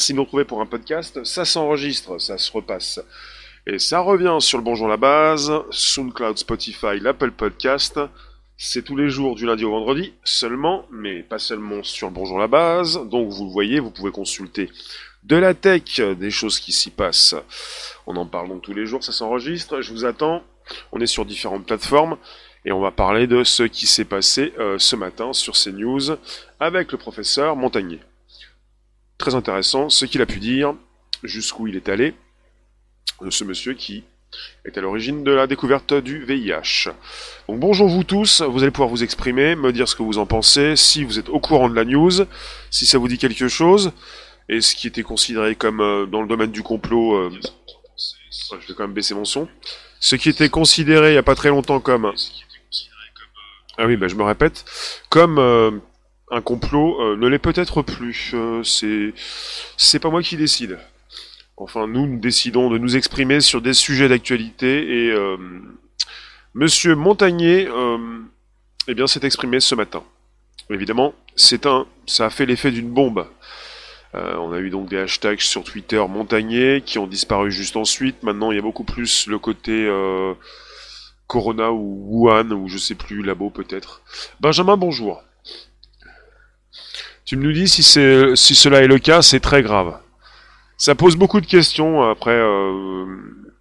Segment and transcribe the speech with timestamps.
[0.00, 3.00] Si vous retrouvez pour un podcast, ça s'enregistre, ça se repasse.
[3.66, 8.00] Et ça revient sur le Bonjour la base, SoundCloud, Spotify, l'Apple Podcast.
[8.56, 12.38] C'est tous les jours du lundi au vendredi seulement, mais pas seulement sur le Bonjour
[12.38, 12.98] la base.
[13.10, 14.70] Donc vous le voyez, vous pouvez consulter
[15.24, 17.34] de la tech, des choses qui s'y passent.
[18.06, 19.82] On en parle donc tous les jours, ça s'enregistre.
[19.82, 20.42] Je vous attends.
[20.92, 22.16] On est sur différentes plateformes
[22.64, 26.16] et on va parler de ce qui s'est passé euh, ce matin sur CNews
[26.58, 28.00] avec le professeur Montagnier.
[29.20, 30.74] Très intéressant ce qu'il a pu dire,
[31.22, 32.14] jusqu'où il est allé,
[33.20, 34.02] de ce monsieur qui
[34.64, 36.88] est à l'origine de la découverte du VIH.
[37.46, 40.24] Donc bonjour vous tous, vous allez pouvoir vous exprimer, me dire ce que vous en
[40.24, 42.24] pensez, si vous êtes au courant de la news,
[42.70, 43.92] si ça vous dit quelque chose,
[44.48, 47.30] et ce qui était considéré comme euh, dans le domaine du complot, euh,
[48.58, 49.48] je vais quand même baisser mon son,
[50.00, 52.10] ce qui était considéré il n'y a pas très longtemps comme...
[53.76, 54.64] Ah oui, bah, je me répète,
[55.10, 55.72] comme euh,
[56.30, 58.32] un complot euh, ne l'est peut-être plus.
[58.34, 59.12] Euh, c'est
[59.76, 60.78] c'est pas moi qui décide.
[61.56, 65.36] Enfin, nous, nous décidons de nous exprimer sur des sujets d'actualité et euh,
[66.54, 67.68] Monsieur Montagnier,
[68.88, 70.02] eh bien, s'est exprimé ce matin.
[70.70, 73.26] Évidemment, c'est un, ça a fait l'effet d'une bombe.
[74.14, 78.22] on a eu donc des hashtags sur Twitter Montagnier qui ont disparu juste ensuite.
[78.22, 79.86] Maintenant, il y a beaucoup plus le côté
[81.26, 84.02] Corona ou Wuhan ou je sais plus, labo peut-être.
[84.40, 85.22] Benjamin, bonjour.
[87.30, 89.96] Tu me dis si, c'est, si cela est le cas, c'est très grave.
[90.76, 93.06] Ça pose beaucoup de questions après, euh,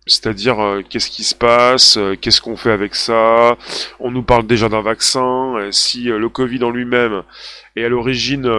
[0.07, 3.57] c'est-à-dire euh, qu'est-ce qui se passe, euh, qu'est-ce qu'on fait avec ça?
[3.99, 5.69] On nous parle déjà d'un vaccin.
[5.69, 7.21] si le Covid en lui-même
[7.75, 8.51] est à l'origine,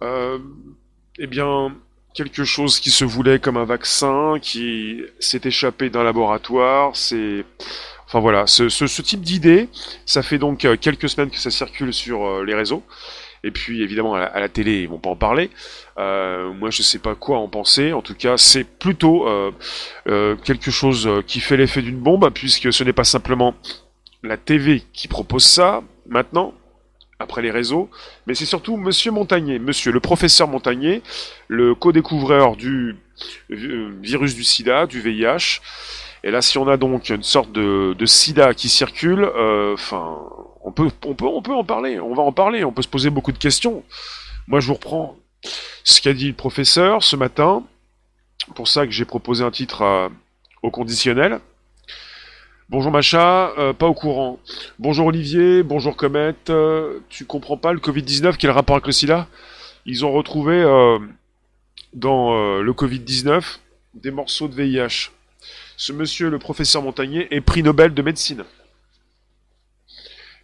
[0.00, 1.76] eh bien,
[2.14, 7.44] quelque chose qui se voulait comme un vaccin, qui s'est échappé d'un laboratoire, c'est
[8.06, 9.68] Enfin voilà, ce, ce, ce type d'idée,
[10.06, 12.82] ça fait donc quelques semaines que ça circule sur les réseaux.
[13.42, 15.50] Et puis évidemment à la, télé, ils vont pas en parler.
[15.98, 17.92] Euh, moi, je sais pas quoi en penser.
[17.92, 19.50] En tout cas, c'est plutôt euh,
[20.08, 23.54] euh, quelque chose qui fait l'effet d'une bombe, puisque ce n'est pas simplement
[24.22, 26.52] la TV qui propose ça maintenant,
[27.18, 27.90] après les réseaux,
[28.26, 31.02] mais c'est surtout Monsieur Montagnier, Monsieur le professeur Montagnier,
[31.48, 32.96] le co-découvreur du
[33.50, 35.60] virus du SIDA, du VIH.
[36.24, 39.30] Et là, si on a donc une sorte de SIDA qui circule,
[39.74, 40.18] enfin,
[40.62, 42.00] on peut, on peut, en parler.
[42.00, 42.64] On va en parler.
[42.64, 43.82] On peut se poser beaucoup de questions.
[44.46, 45.16] Moi, je vous reprends
[45.84, 47.64] ce qu'a dit le professeur ce matin.
[48.54, 50.10] Pour ça que j'ai proposé un titre
[50.62, 51.40] au conditionnel.
[52.70, 54.38] Bonjour Macha, euh, pas au courant.
[54.78, 56.36] Bonjour Olivier, bonjour Comet.
[56.50, 59.26] Euh, tu comprends pas le Covid-19, quel rapport avec le SIDA?
[59.86, 61.00] Ils ont retrouvé euh,
[61.94, 63.58] dans le Covid-19
[63.94, 65.10] des morceaux de VIH.
[65.76, 68.44] Ce monsieur, le professeur Montagnier, est prix Nobel de médecine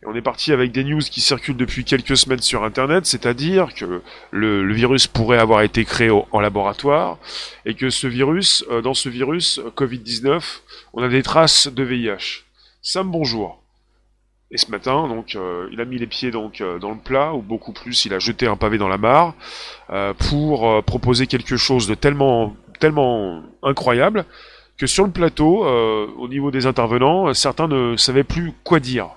[0.07, 4.03] on est parti avec des news qui circulent depuis quelques semaines sur Internet, c'est-à-dire que
[4.31, 7.19] le, virus pourrait avoir été créé en laboratoire
[7.65, 10.61] et que ce virus, euh, dans ce virus Covid-19,
[10.93, 12.45] on a des traces de VIH.
[12.83, 13.61] Sam, bonjour.
[14.53, 17.43] Et ce matin, donc, euh, il a mis les pieds euh, dans le plat, ou
[17.43, 19.35] beaucoup plus, il a jeté un pavé dans la mare
[20.29, 22.55] pour proposer quelque chose de tellement
[23.63, 24.25] incroyable
[24.79, 29.09] que sur le plateau, au niveau des intervenants, certains ne savaient plus quoi dire.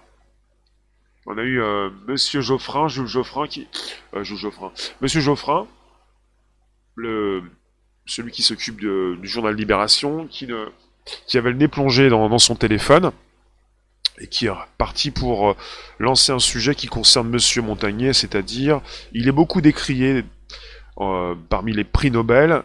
[1.31, 3.67] On a eu euh, Monsieur Geoffrin, Jules Geoffrin, qui...
[4.15, 4.71] Euh, Jules Geoffrin.
[4.99, 5.67] Monsieur Geoffrin,
[8.07, 10.47] celui qui s'occupe du journal Libération, qui,
[11.35, 13.11] avait le nez plongé dans, son téléphone,
[14.17, 15.55] et qui est parti pour euh,
[15.99, 18.81] lancer un sujet qui concerne Monsieur Montagnier, c'est-à-dire,
[19.13, 20.25] il est beaucoup décrié
[20.97, 22.63] euh, parmi les prix Nobel,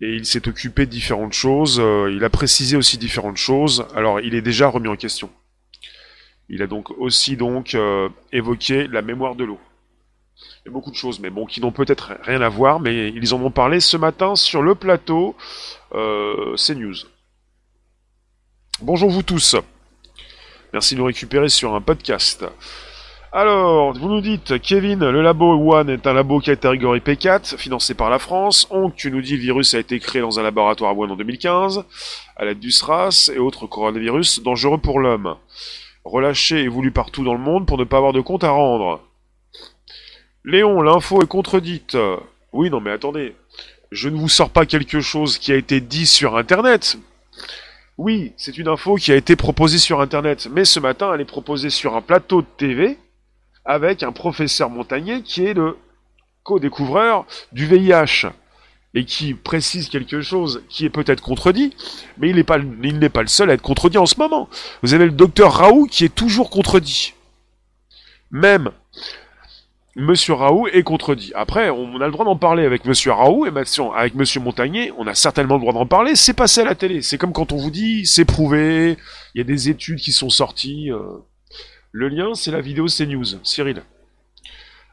[0.00, 1.76] et il s'est occupé de différentes choses,
[2.10, 5.30] il a précisé aussi différentes choses, alors il est déjà remis en question.
[6.48, 9.58] Il a donc aussi euh, évoqué la mémoire de l'eau.
[10.66, 13.42] A beaucoup de choses, mais bon, qui n'ont peut-être rien à voir, mais ils en
[13.42, 15.34] ont parlé ce matin sur le plateau
[15.94, 16.94] euh, CNews.
[18.80, 19.56] Bonjour vous tous.
[20.72, 22.44] Merci de nous récupérer sur un podcast.
[23.32, 28.08] Alors, vous nous dites, Kevin, le labo One est un labo catégorie P4, financé par
[28.08, 28.68] la France.
[28.70, 31.16] Onk, tu nous dis, le virus a été créé dans un laboratoire à Wuhan en
[31.16, 31.84] 2015,
[32.36, 35.36] à l'aide du SRAS et autres coronavirus dangereux pour l'homme
[36.06, 39.02] relâché et voulu partout dans le monde pour ne pas avoir de compte à rendre.
[40.44, 41.96] Léon, l'info est contredite.
[42.52, 43.34] Oui, non mais attendez,
[43.90, 46.96] je ne vous sors pas quelque chose qui a été dit sur Internet.
[47.98, 51.24] Oui, c'est une info qui a été proposée sur Internet, mais ce matin, elle est
[51.24, 52.98] proposée sur un plateau de TV
[53.64, 55.76] avec un professeur Montagnier qui est le
[56.44, 58.28] co-découvreur du VIH
[58.96, 61.76] et qui précise quelque chose qui est peut-être contredit,
[62.18, 64.48] mais il n'est pas, le seul à être contredit en ce moment.
[64.82, 67.12] Vous avez le docteur Raoult qui est toujours contredit.
[68.30, 68.70] Même
[69.96, 71.32] Monsieur Raoult est contredit.
[71.34, 74.92] Après, on a le droit d'en parler avec Monsieur Raoult et maintenant avec Monsieur Montagnier,
[74.96, 76.16] on a certainement le droit d'en parler.
[76.16, 77.02] C'est passé à la télé.
[77.02, 78.96] C'est comme quand on vous dit, c'est prouvé,
[79.34, 80.90] il y a des études qui sont sorties.
[80.90, 81.02] Euh.
[81.92, 83.24] Le lien, c'est la vidéo CNews.
[83.42, 83.82] Cyril.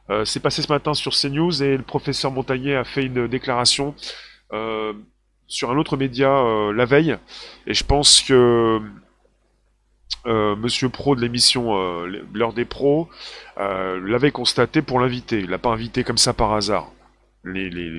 [0.09, 3.95] Euh, c'est passé ce matin sur CNews et le professeur Montagnier a fait une déclaration
[4.51, 4.93] euh,
[5.47, 6.29] sur un autre média
[6.73, 7.17] la veille.
[7.67, 8.81] Et je pense que
[10.25, 13.09] euh, Monsieur Pro de l'émission euh, L'heure des pros
[13.57, 15.39] euh, l'avait constaté pour l'inviter.
[15.39, 16.91] Il l'a pas invité comme ça par hasard.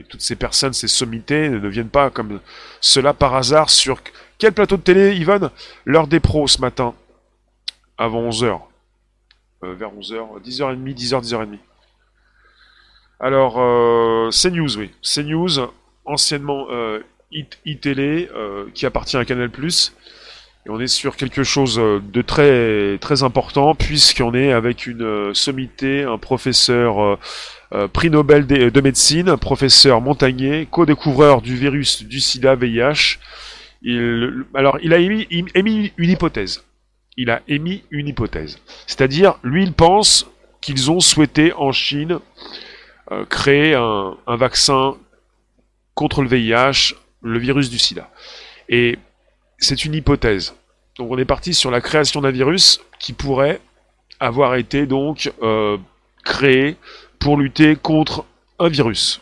[0.08, 2.40] Toutes ces personnes, ces sommités ne viennent pas comme
[2.80, 4.00] cela par hasard sur
[4.38, 5.50] quel plateau de télé, Yvonne?
[5.84, 6.94] L'heure des pros ce matin,
[7.98, 8.58] avant 11h.
[9.62, 11.58] vers 11h, 10h30, 10h, 10h30.
[13.20, 14.90] Alors, c'est News, oui.
[15.02, 15.50] C'est News,
[16.04, 16.66] anciennement
[17.64, 18.28] iTélé,
[18.74, 19.50] qui appartient à Canal+.
[20.66, 25.02] Et on est sur quelque chose euh, de très très important puisqu'on est avec une
[25.02, 27.18] euh, sommité, un professeur
[27.72, 33.18] euh, prix Nobel de, médecine, professeur Montagnier, co-découvreur du virus du sida VIH.
[34.54, 35.26] Alors il a émis
[35.98, 36.64] une hypothèse.
[37.16, 38.58] Il a émis une hypothèse.
[38.86, 40.26] C'est-à-dire, lui, il pense
[40.60, 42.18] qu'ils ont souhaité en Chine
[43.28, 44.96] créer un, un vaccin
[45.94, 48.10] contre le VIH, le virus du sida.
[48.68, 48.98] Et
[49.58, 50.54] c'est une hypothèse.
[50.98, 53.60] Donc on est parti sur la création d'un virus qui pourrait
[54.20, 55.76] avoir été donc euh,
[56.24, 56.76] créé
[57.18, 58.24] pour lutter contre
[58.58, 59.20] un virus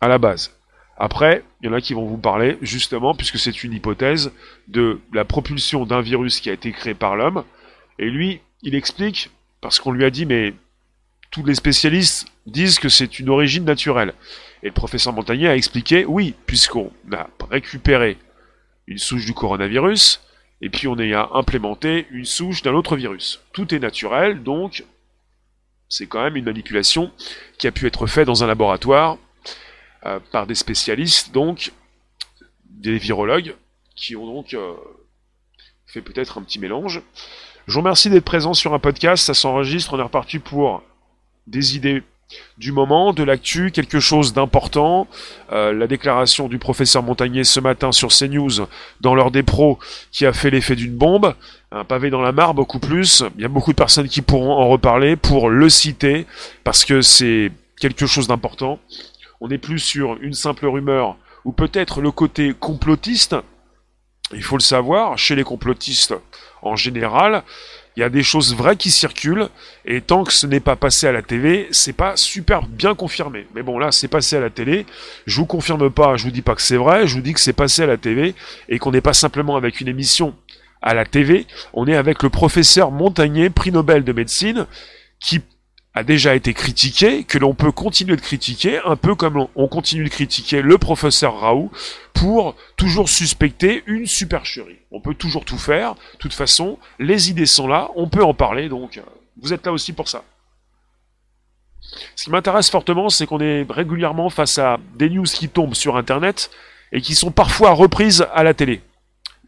[0.00, 0.52] à la base.
[0.96, 4.32] Après, il y en a qui vont vous parler justement, puisque c'est une hypothèse,
[4.68, 7.44] de la propulsion d'un virus qui a été créé par l'homme.
[7.98, 10.54] Et lui, il explique, parce qu'on lui a dit, mais
[11.30, 14.14] tous les spécialistes disent que c'est une origine naturelle.
[14.62, 18.18] Et le professeur Montagnier a expliqué, oui, puisqu'on a récupéré
[18.86, 20.20] une souche du coronavirus,
[20.60, 23.40] et puis on a implémenté une souche d'un autre virus.
[23.52, 24.84] Tout est naturel, donc
[25.88, 27.12] c'est quand même une manipulation
[27.58, 29.18] qui a pu être faite dans un laboratoire
[30.06, 31.72] euh, par des spécialistes, donc
[32.64, 33.54] des virologues,
[33.94, 34.74] qui ont donc euh,
[35.86, 37.02] fait peut-être un petit mélange.
[37.66, 40.82] Je vous remercie d'être présent sur un podcast, ça s'enregistre, on est reparti pour
[41.46, 42.02] des idées
[42.58, 45.06] du moment, de l'actu, quelque chose d'important.
[45.52, 48.66] Euh, la déclaration du professeur Montagnier ce matin sur CNews
[49.00, 49.78] dans l'heure des pros
[50.12, 51.34] qui a fait l'effet d'une bombe.
[51.72, 53.24] Un pavé dans la mare, beaucoup plus.
[53.36, 56.26] Il y a beaucoup de personnes qui pourront en reparler pour le citer
[56.62, 57.50] parce que c'est
[57.80, 58.78] quelque chose d'important.
[59.40, 63.36] On n'est plus sur une simple rumeur ou peut-être le côté complotiste.
[64.32, 66.14] Il faut le savoir, chez les complotistes
[66.62, 67.42] en général,
[67.96, 69.48] il y a des choses vraies qui circulent,
[69.84, 73.46] et tant que ce n'est pas passé à la TV, c'est pas super bien confirmé.
[73.54, 74.84] Mais bon, là, c'est passé à la télé.
[75.26, 77.40] Je vous confirme pas, je vous dis pas que c'est vrai, je vous dis que
[77.40, 78.34] c'est passé à la TV,
[78.68, 80.34] et qu'on n'est pas simplement avec une émission
[80.82, 84.66] à la TV, on est avec le professeur Montagnier, prix Nobel de médecine,
[85.18, 85.40] qui
[85.94, 90.04] a déjà été critiqué, que l'on peut continuer de critiquer, un peu comme on continue
[90.04, 91.70] de critiquer le professeur Raoult
[92.12, 94.78] pour toujours suspecter une supercherie.
[94.90, 98.34] On peut toujours tout faire, de toute façon, les idées sont là, on peut en
[98.34, 99.02] parler, donc euh,
[99.40, 100.24] vous êtes là aussi pour ça.
[102.16, 105.96] Ce qui m'intéresse fortement, c'est qu'on est régulièrement face à des news qui tombent sur
[105.96, 106.50] Internet
[106.90, 108.80] et qui sont parfois reprises à la télé.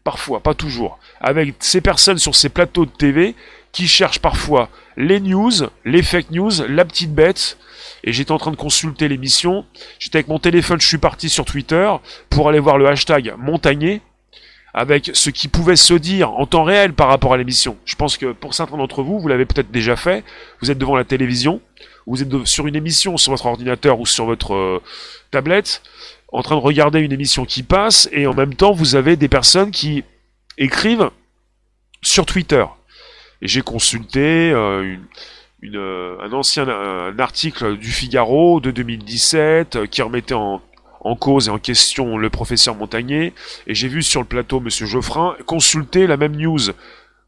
[0.03, 0.99] Parfois, pas toujours.
[1.19, 3.35] Avec ces personnes sur ces plateaux de TV
[3.77, 5.51] qui cherchent parfois les news,
[5.85, 7.59] les fake news, la petite bête.
[8.03, 9.65] Et j'étais en train de consulter l'émission.
[9.99, 11.87] J'étais avec mon téléphone, je suis parti sur Twitter
[12.31, 14.01] pour aller voir le hashtag Montagnier
[14.73, 17.77] avec ce qui pouvait se dire en temps réel par rapport à l'émission.
[17.85, 20.23] Je pense que pour certains d'entre vous, vous l'avez peut-être déjà fait.
[20.59, 21.61] Vous êtes devant la télévision,
[22.07, 24.81] vous êtes sur une émission sur votre ordinateur ou sur votre euh,
[25.29, 25.83] tablette,
[26.33, 29.27] en train de regarder une émission qui passe, et en même temps, vous avez des
[29.27, 30.03] personnes qui
[30.57, 31.11] écrivent
[32.01, 32.65] sur Twitter
[33.41, 34.95] et j'ai consulté euh,
[35.63, 40.61] euh, un ancien un article du Figaro de 2017 euh, qui remettait en,
[41.01, 43.33] en, cause et en question le professeur Montagnier,
[43.67, 46.59] et j'ai vu sur le plateau Monsieur Geoffrin consulter la même news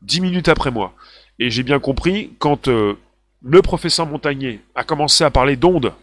[0.02, 0.94] dix minutes après moi.
[1.40, 5.94] Et j'ai bien compris, quand le professeur Montagnier a commencé à parler d'ondes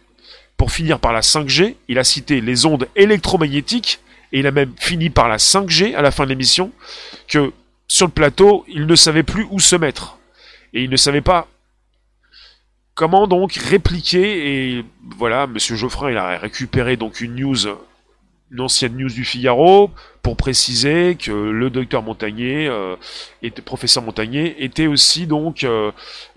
[0.55, 3.99] pour finir par la 5G, il a cité les ondes électromagnétiques,
[4.33, 6.71] et il a même fini par la 5G à la fin de l'émission,
[7.27, 7.51] que
[7.87, 10.17] sur le plateau, il ne savait plus où se mettre.
[10.73, 11.47] Et il ne savait pas
[12.95, 14.77] comment donc répliquer.
[14.77, 14.85] Et
[15.17, 17.67] voilà, Monsieur Geoffrin, il a récupéré donc une news,
[18.51, 19.91] une ancienne news du Figaro,
[20.21, 22.97] pour préciser que le docteur Montagnier, euh,
[23.41, 25.91] était, professeur Montagnier, était aussi donc euh,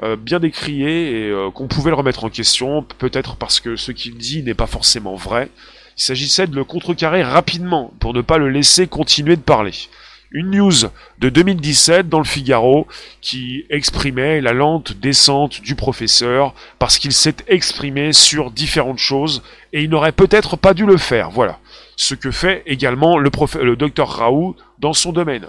[0.04, 4.16] euh, bien décrié et qu'on pouvait le remettre en question, peut-être parce que ce qu'il
[4.16, 5.48] dit n'est pas forcément vrai.
[5.96, 9.72] Il s'agissait de le contrecarrer rapidement pour ne pas le laisser continuer de parler.
[10.32, 10.72] Une news
[11.18, 12.86] de 2017 dans le Figaro
[13.20, 19.82] qui exprimait la lente descente du professeur parce qu'il s'est exprimé sur différentes choses et
[19.82, 21.30] il n'aurait peut-être pas dû le faire.
[21.30, 21.58] Voilà.
[21.96, 25.48] Ce que fait également le, le docteur Raoult dans son domaine.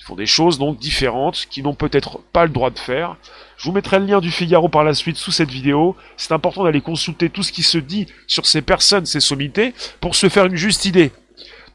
[0.00, 3.16] Ils font des choses donc différentes qui n'ont peut-être pas le droit de faire.
[3.56, 5.96] Je vous mettrai le lien du Figaro par la suite sous cette vidéo.
[6.16, 10.14] C'est important d'aller consulter tout ce qui se dit sur ces personnes, ces sommités, pour
[10.14, 11.10] se faire une juste idée.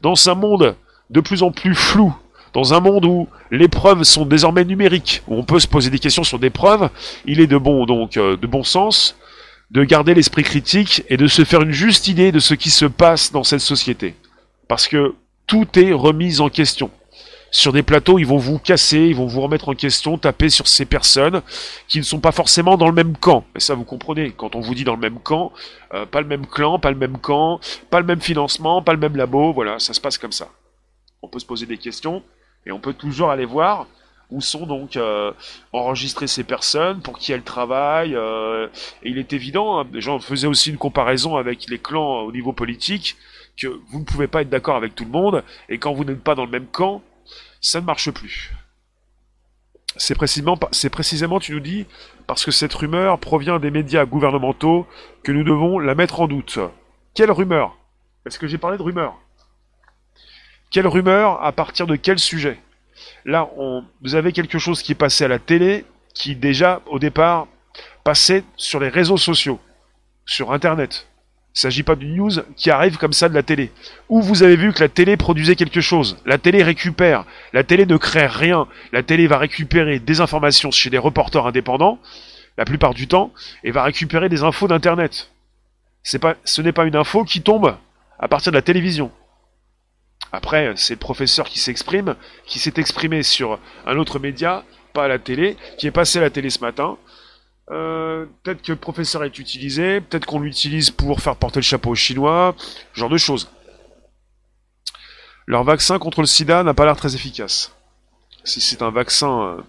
[0.00, 0.74] Dans un monde
[1.10, 2.14] de plus en plus flou,
[2.54, 5.98] dans un monde où les preuves sont désormais numériques, où on peut se poser des
[5.98, 6.88] questions sur des preuves,
[7.26, 9.16] il est de bon donc euh, de bon sens
[9.70, 12.84] de garder l'esprit critique et de se faire une juste idée de ce qui se
[12.84, 14.14] passe dans cette société.
[14.68, 15.14] Parce que
[15.46, 16.90] tout est remis en question.
[17.50, 20.68] Sur des plateaux, ils vont vous casser, ils vont vous remettre en question, taper sur
[20.68, 21.42] ces personnes
[21.88, 23.44] qui ne sont pas forcément dans le même camp.
[23.56, 24.32] Et ça, vous comprenez.
[24.36, 25.52] Quand on vous dit dans le même camp,
[25.92, 28.98] euh, pas le même clan, pas le même camp, pas le même financement, pas le
[28.98, 30.48] même labo, voilà, ça se passe comme ça.
[31.22, 32.22] On peut se poser des questions
[32.66, 33.86] et on peut toujours aller voir
[34.30, 35.32] où sont donc euh,
[35.72, 38.16] enregistrées ces personnes, pour qui elles travaillent.
[38.16, 38.68] Euh,
[39.02, 42.32] et il est évident, hein, les gens faisaient aussi une comparaison avec les clans au
[42.32, 43.16] niveau politique,
[43.56, 46.22] que vous ne pouvez pas être d'accord avec tout le monde, et quand vous n'êtes
[46.22, 47.02] pas dans le même camp,
[47.60, 48.52] ça ne marche plus.
[49.96, 51.86] C'est précisément, tu nous dis,
[52.26, 54.88] parce que cette rumeur provient des médias gouvernementaux
[55.22, 56.58] que nous devons la mettre en doute.
[57.14, 57.76] Quelle rumeur?
[58.26, 59.20] Est-ce que j'ai parlé de rumeur?
[60.74, 62.58] Quelle rumeur À partir de quel sujet?
[63.24, 66.98] Là, on, vous avez quelque chose qui est passé à la télé, qui déjà, au
[66.98, 67.46] départ,
[68.02, 69.60] passait sur les réseaux sociaux,
[70.26, 71.06] sur Internet.
[71.06, 73.70] Il ne s'agit pas d'une news qui arrive comme ça de la télé.
[74.08, 76.18] Ou vous avez vu que la télé produisait quelque chose.
[76.26, 77.24] La télé récupère.
[77.52, 78.66] La télé ne crée rien.
[78.90, 82.00] La télé va récupérer des informations chez des reporters indépendants,
[82.58, 85.30] la plupart du temps, et va récupérer des infos d'Internet.
[86.02, 87.76] Ce n'est pas une info qui tombe
[88.18, 89.12] à partir de la télévision.
[90.32, 92.16] Après, c'est le professeur qui s'exprime,
[92.46, 96.22] qui s'est exprimé sur un autre média, pas à la télé, qui est passé à
[96.22, 96.98] la télé ce matin.
[97.70, 101.90] Euh, peut-être que le professeur est utilisé, peut-être qu'on l'utilise pour faire porter le chapeau
[101.90, 102.54] aux Chinois,
[102.94, 103.50] ce genre de choses.
[105.46, 107.74] Leur vaccin contre le sida n'a pas l'air très efficace.
[108.44, 109.62] Si c'est un vaccin euh,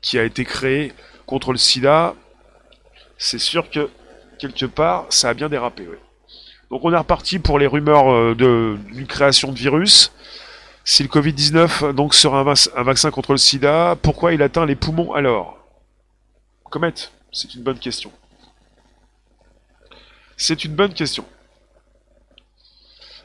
[0.00, 0.92] qui a été créé
[1.26, 2.14] contre le sida,
[3.18, 3.90] c'est sûr que
[4.38, 5.86] quelque part, ça a bien dérapé.
[6.70, 10.12] Donc on est reparti pour les rumeurs euh, d'une création de virus.
[10.84, 15.12] Si le Covid-19 donc sera un, vaccin contre le sida, pourquoi il atteint les poumons
[15.12, 15.58] alors?
[16.70, 16.94] Comet,
[17.32, 18.12] c'est une bonne question.
[20.36, 21.24] C'est une bonne question.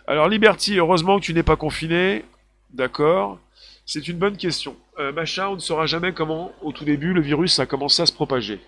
[0.08, 2.26] Alors Liberty, heureusement que tu n'es pas confiné.
[2.74, 3.40] D'accord?
[3.86, 4.76] C'est une bonne question.
[5.00, 8.06] Euh, machin, on ne saura jamais comment, au tout début, le virus a commencé à
[8.06, 8.60] se propager.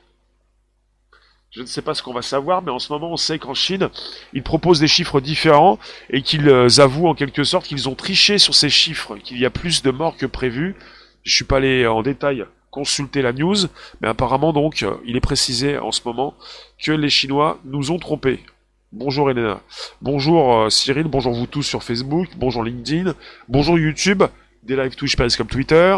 [1.51, 3.53] Je ne sais pas ce qu'on va savoir, mais en ce moment, on sait qu'en
[3.53, 3.89] Chine,
[4.33, 8.37] ils proposent des chiffres différents et qu'ils euh, avouent en quelque sorte qu'ils ont triché
[8.37, 10.75] sur ces chiffres, qu'il y a plus de morts que prévu.
[11.23, 13.55] Je suis pas allé en détail consulter la news,
[14.01, 16.35] mais apparemment donc, euh, il est précisé en ce moment
[16.77, 18.43] que les Chinois nous ont trompés.
[18.91, 19.61] Bonjour Elena.
[20.01, 23.15] Bonjour euh, Cyril, bonjour vous tous sur Facebook, bonjour LinkedIn,
[23.47, 24.23] bonjour YouTube,
[24.63, 25.97] des live Twitch, comme Twitter.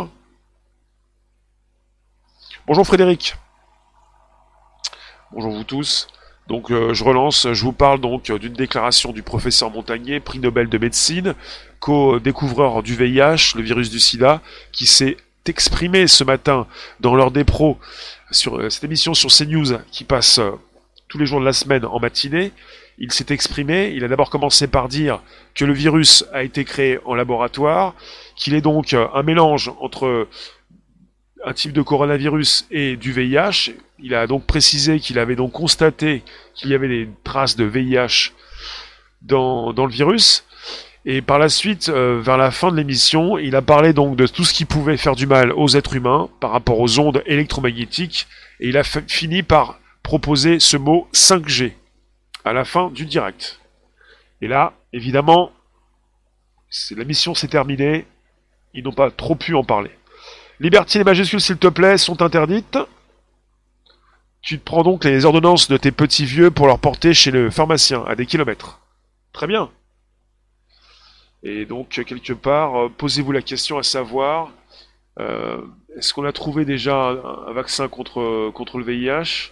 [2.65, 3.35] Bonjour Frédéric.
[5.31, 6.07] Bonjour vous tous.
[6.47, 10.69] Donc euh, je relance, je vous parle donc d'une déclaration du professeur Montagnier, prix Nobel
[10.69, 11.35] de médecine,
[11.79, 16.65] co-découvreur du VIH, le virus du sida, qui s'est exprimé ce matin
[16.99, 17.77] dans l'heure des pros
[18.31, 20.49] sur euh, cette émission sur CNews qui passe euh,
[21.09, 22.51] tous les jours de la semaine en matinée.
[22.97, 25.21] Il s'est exprimé, il a d'abord commencé par dire
[25.53, 27.93] que le virus a été créé en laboratoire,
[28.35, 30.27] qu'il est donc un mélange entre
[31.45, 33.73] un type de coronavirus et du VIH.
[33.99, 38.31] Il a donc précisé qu'il avait donc constaté qu'il y avait des traces de VIH
[39.21, 40.45] dans, dans le virus.
[41.05, 44.27] Et par la suite, euh, vers la fin de l'émission, il a parlé donc de
[44.27, 48.27] tout ce qui pouvait faire du mal aux êtres humains par rapport aux ondes électromagnétiques.
[48.59, 51.73] Et il a fini par proposer ce mot 5G
[52.43, 53.59] à la fin du direct.
[54.41, 55.51] Et là, évidemment,
[56.91, 58.05] la mission s'est terminée.
[58.73, 59.91] Ils n'ont pas trop pu en parler.
[60.59, 62.77] Liberté et majuscules, s'il te plaît, sont interdites.
[64.41, 67.49] Tu te prends donc les ordonnances de tes petits vieux pour leur porter chez le
[67.49, 68.79] pharmacien, à des kilomètres.
[69.31, 69.69] Très bien.
[71.43, 74.51] Et donc, quelque part, euh, posez-vous la question à savoir,
[75.19, 75.61] euh,
[75.97, 77.09] est-ce qu'on a trouvé déjà
[77.47, 78.19] un, vaccin contre,
[78.75, 79.51] le VIH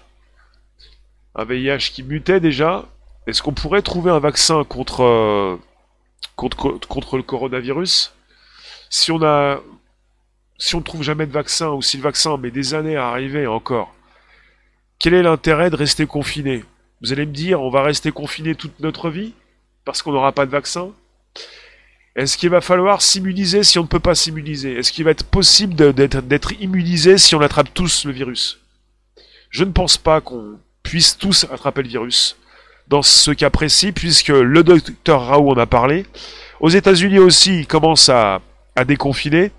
[1.35, 2.85] Un VIH qui mutait déjà?
[3.27, 5.57] Est-ce qu'on pourrait trouver un vaccin contre, euh,
[6.35, 8.13] contre le coronavirus?
[8.89, 9.59] Si on a
[10.57, 13.07] si on ne trouve jamais de vaccin ou si le vaccin met des années à
[13.07, 13.93] arriver encore,
[14.99, 16.63] quel est l'intérêt de rester confiné?
[17.01, 19.33] Vous allez me dire, on va rester confiné toute notre vie
[19.85, 20.89] parce qu'on n'aura pas de vaccin?
[22.15, 24.73] Est-ce qu'il va falloir s'immuniser si on ne peut pas s'immuniser?
[24.73, 28.59] Est-ce qu'il va être possible d'être immunisé si on attrape tous le virus?
[29.51, 32.35] Je ne pense pas qu'on puisse tous attraper le virus
[32.87, 36.05] dans ce cas précis, puisque le docteur Raoult en a parlé.
[36.59, 38.41] Aux États-Unis aussi, il commence à,
[38.75, 39.51] à déconfiner.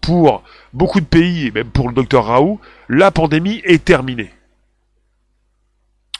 [0.00, 0.42] Pour
[0.72, 4.30] beaucoup de pays, et même pour le docteur Raoult, la pandémie est terminée.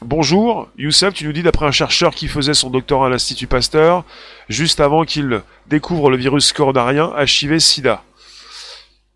[0.00, 4.04] Bonjour, Youssef, tu nous dis d'après un chercheur qui faisait son doctorat à l'Institut Pasteur,
[4.48, 8.04] juste avant qu'il découvre le virus coronarien, HIV-Sida.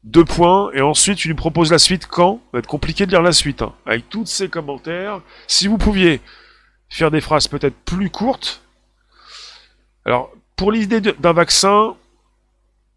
[0.03, 2.41] Deux points, et ensuite tu nous proposes la suite quand?
[2.47, 3.73] Ça va être compliqué de lire la suite, hein.
[3.87, 5.21] avec tous ces commentaires.
[5.47, 6.21] Si vous pouviez
[6.89, 8.63] faire des phrases peut-être plus courtes.
[10.05, 11.95] Alors, pour l'idée d'un vaccin,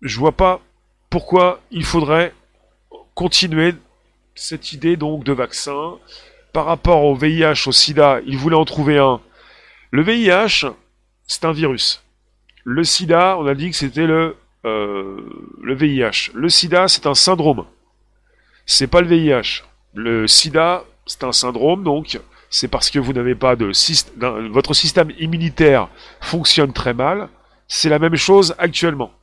[0.02, 0.60] je vois pas
[1.16, 2.34] pourquoi il faudrait
[3.14, 3.74] continuer
[4.36, 5.94] cette idée donc de vaccin
[6.52, 9.22] par rapport au VIH, au sida, il voulait en trouver un.
[9.92, 10.68] Le VIH,
[11.26, 12.04] c'est un virus.
[12.66, 15.22] Le sida, on a dit que c'était le, euh,
[15.64, 16.32] le VIH.
[16.34, 17.64] Le sida, c'est un syndrome.
[18.66, 19.64] C'est pas le VIH.
[19.94, 22.20] Le sida, c'est un syndrome, donc
[22.50, 23.72] c'est parce que vous n'avez pas de
[24.52, 25.88] votre système immunitaire
[26.20, 27.30] fonctionne très mal.
[27.70, 29.14] C'est la même chose actuellement.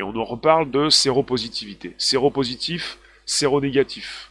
[0.00, 1.94] Et on en reparle de séropositivité.
[1.98, 4.30] Séropositif, séronégatif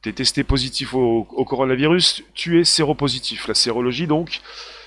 [0.00, 3.48] tu es testé positif au, coronavirus, tu es séropositif.
[3.48, 4.40] La sérologie, donc,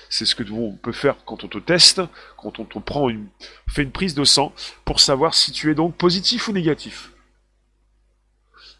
[0.08, 2.00] c'est ce que on peut faire quand on te teste,
[2.38, 3.26] quand on te prend une,
[3.68, 4.54] fait une prise de sang,
[4.86, 7.12] pour savoir si tu es donc positif ou négatif.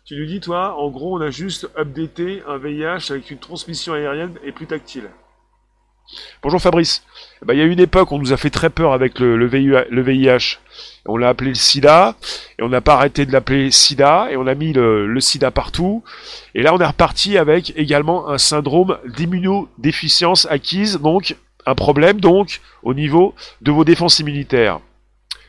[0.06, 3.92] Tu nous dis, toi, en gros, on a juste updaté un VIH avec une transmission
[3.92, 5.10] aérienne et plus tactile.
[6.42, 7.04] Bonjour Fabrice.
[7.42, 9.36] Eh ben, il y a une époque, on nous a fait très peur avec le,
[9.36, 10.58] le VIH.
[11.06, 12.14] On l'a appelé le sida,
[12.58, 16.04] et on n'a pas arrêté de l'appeler sida, et on a mis le, sida partout.
[16.54, 22.60] Et là, on est reparti avec également un syndrome d'immunodéficience acquise, donc un problème donc
[22.82, 24.80] au niveau de vos défenses immunitaires.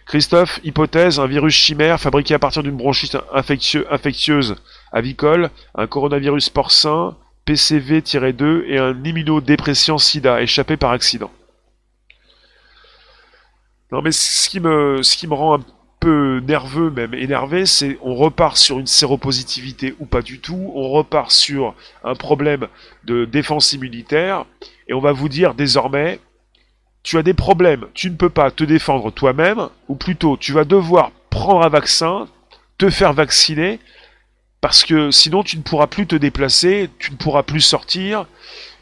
[0.06, 4.56] Christophe, hypothèse, un virus chimère fabriqué à partir d'une bronchite infectieuse
[4.92, 11.32] avicole, un coronavirus porcin, PCV-2 et un immunodépression sida échappé par accident.
[13.92, 15.64] Non mais ce qui me, ce me rend un
[16.04, 20.90] peu nerveux, même énervé, c'est on repart sur une séropositivité ou pas du tout, on
[20.90, 22.68] repart sur un problème
[23.06, 24.46] de défense immunitaire,
[24.90, 26.20] et on va vous dire désormais,
[27.04, 30.66] tu as des problèmes, tu ne peux pas te défendre toi-même, ou plutôt tu vas
[30.66, 32.28] devoir prendre un vaccin,
[32.78, 33.80] te faire vacciner,
[34.64, 38.28] parce que sinon tu ne pourras plus te déplacer, tu ne pourras plus sortir,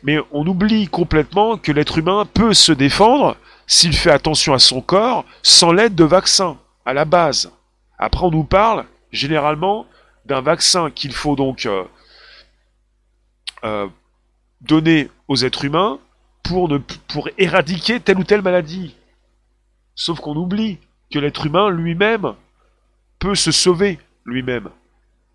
[0.03, 4.81] mais on oublie complètement que l'être humain peut se défendre s'il fait attention à son
[4.81, 7.51] corps sans l'aide de vaccins, à la base.
[7.97, 9.87] Après on nous parle généralement
[10.27, 11.83] d'un vaccin qu'il faut donc euh,
[13.63, 13.87] euh,
[14.61, 15.97] donner aux êtres humains
[16.43, 16.69] pour,
[17.39, 18.95] éradiquer telle ou telle maladie.
[19.95, 20.77] Sauf qu'on oublie
[21.11, 22.35] que l'être humain lui-même
[23.17, 24.69] peut se sauver lui-même.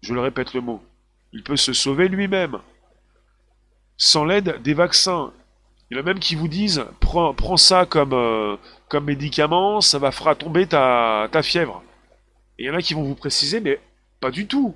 [0.02, 0.82] Je le répète le mot.
[1.32, 2.58] Il peut se sauver lui-même.
[3.96, 5.32] Sans l'aide des vaccins.
[5.90, 8.56] Il y en a même qui vous disent prends, ça comme, euh,
[8.88, 11.82] comme médicament, ça va fera tomber ta, ta fièvre.
[12.58, 13.80] Et il y en a qui vont vous préciser, mais
[14.20, 14.74] pas du tout.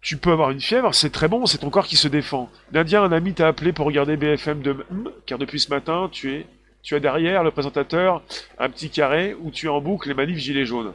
[0.00, 2.48] Tu peux avoir une fièvre, c'est très bon, c'est ton corps qui se défend.
[2.72, 4.86] Nadia, un ami t'a appelé pour regarder BFM de
[5.26, 6.46] car depuis ce matin, tu es,
[6.82, 8.22] tu as derrière le présentateur
[8.58, 10.92] un petit carré où tu es en boucle les manifs gilets jaunes.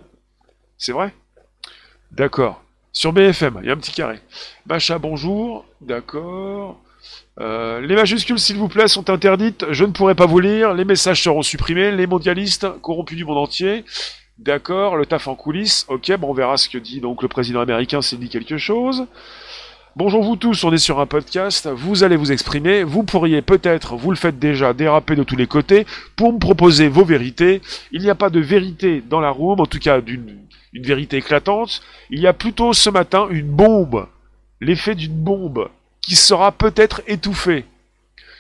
[0.77, 1.13] C'est vrai?
[2.11, 2.61] D'accord.
[2.91, 4.19] Sur BFM, il y a un petit carré.
[4.65, 5.65] Macha, bonjour.
[5.79, 6.77] D'accord.
[7.39, 9.65] Euh, les majuscules, s'il vous plaît, sont interdites.
[9.71, 10.73] Je ne pourrai pas vous lire.
[10.73, 11.91] Les messages seront supprimés.
[11.91, 13.85] Les mondialistes, corrompus du monde entier.
[14.37, 14.97] D'accord.
[14.97, 15.85] Le taf en coulisses.
[15.87, 19.07] Ok, bon, on verra ce que dit donc le président américain s'il dit quelque chose.
[19.97, 23.97] Bonjour vous tous, on est sur un podcast, vous allez vous exprimer, vous pourriez peut-être,
[23.97, 27.61] vous le faites déjà, déraper de tous les côtés pour me proposer vos vérités.
[27.91, 30.37] Il n'y a pas de vérité dans la room, en tout cas d'une
[30.71, 34.07] une vérité éclatante, il y a plutôt ce matin une bombe,
[34.61, 35.67] l'effet d'une bombe,
[36.01, 37.65] qui sera peut-être étouffée.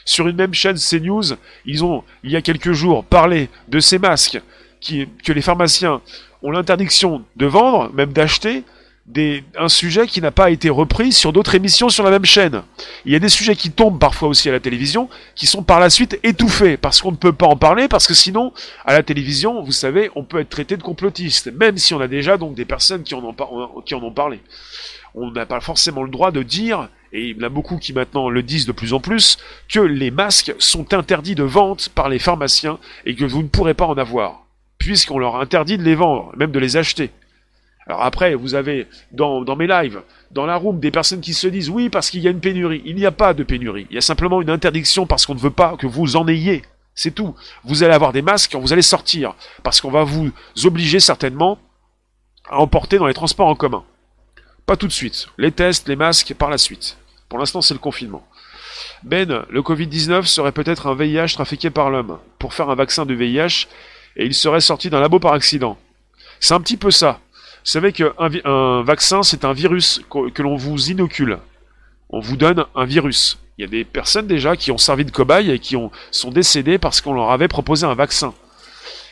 [0.05, 1.35] Sur une même chaîne CNews,
[1.65, 4.41] ils ont, il y a quelques jours, parlé de ces masques
[4.81, 6.01] que les pharmaciens
[6.41, 8.63] ont l'interdiction de vendre, même d'acheter,
[9.57, 12.63] un sujet qui n'a pas été repris sur d'autres émissions sur la même chaîne.
[13.05, 15.79] Il y a des sujets qui tombent parfois aussi à la télévision, qui sont par
[15.79, 18.53] la suite étouffés, parce qu'on ne peut pas en parler, parce que sinon,
[18.85, 22.07] à la télévision, vous savez, on peut être traité de complotiste, même si on a
[22.07, 24.39] déjà donc des personnes qui en ont, qui en ont parlé.
[25.13, 27.91] On n'a pas forcément le droit de dire, et il y en a beaucoup qui
[27.93, 32.07] maintenant le disent de plus en plus, que les masques sont interdits de vente par
[32.07, 34.45] les pharmaciens et que vous ne pourrez pas en avoir,
[34.77, 37.11] puisqu'on leur interdit de les vendre, même de les acheter.
[37.87, 41.69] Alors après, vous avez dans, mes lives, dans la room, des personnes qui se disent
[41.69, 42.81] oui parce qu'il y a une pénurie.
[42.85, 43.87] Il n'y a pas de pénurie.
[43.89, 46.61] Il y a simplement une interdiction parce qu'on ne veut pas que vous en ayez.
[46.93, 47.35] C'est tout.
[47.63, 50.31] Vous allez avoir des masques quand vous allez sortir, parce qu'on va vous
[50.63, 51.57] obliger certainement
[52.49, 53.83] à emporter dans les transports en commun.
[54.65, 55.27] Pas tout de suite.
[55.37, 56.97] Les tests, les masques, par la suite.
[57.29, 58.27] Pour l'instant, c'est le confinement.
[59.03, 63.13] Ben, le Covid-19 serait peut-être un VIH trafiqué par l'homme pour faire un vaccin de
[63.13, 63.67] VIH
[64.15, 65.77] et il serait sorti d'un labo par accident.
[66.39, 67.19] C'est un petit peu ça.
[67.63, 68.11] Vous savez qu'un
[68.43, 71.37] un vaccin, c'est un virus que l'on vous inocule.
[72.09, 73.37] On vous donne un virus.
[73.57, 76.31] Il y a des personnes déjà qui ont servi de cobayes et qui ont, sont
[76.31, 78.33] décédées parce qu'on leur avait proposé un vaccin.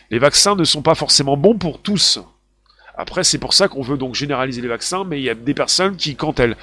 [0.10, 2.20] Les vaccins ne sont pas forcément bons pour tous.
[2.98, 5.54] Après, c'est pour ça qu'on veut donc généraliser les vaccins, mais il y a des
[5.54, 6.58] personnes qui, quand elles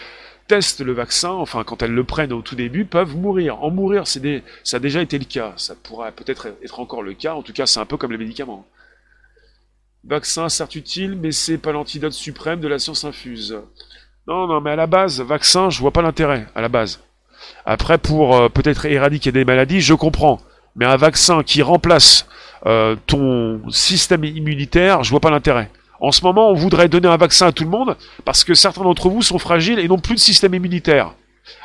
[0.48, 3.62] testent le vaccin, enfin quand elles le prennent au tout début, peuvent mourir.
[3.62, 4.42] En mourir, c'est des...
[4.64, 5.54] ça a déjà été le cas.
[5.56, 7.34] Ça pourrait peut-être être encore le cas.
[7.34, 8.66] En tout cas, c'est un peu comme les médicaments.
[10.08, 13.56] Vaccin, certes utile, mais c'est pas l'antidote suprême de la science infuse.
[14.28, 17.00] Non, non, mais à la base, vaccin, je vois pas l'intérêt, à la base.
[17.64, 20.40] Après, pour euh, peut-être éradiquer des maladies, je comprends.
[20.76, 22.28] Mais un vaccin qui remplace
[22.66, 25.70] euh, ton système immunitaire, je vois pas l'intérêt.
[25.98, 28.84] En ce moment, on voudrait donner un vaccin à tout le monde parce que certains
[28.84, 31.14] d'entre vous sont fragiles et n'ont plus de système immunitaire.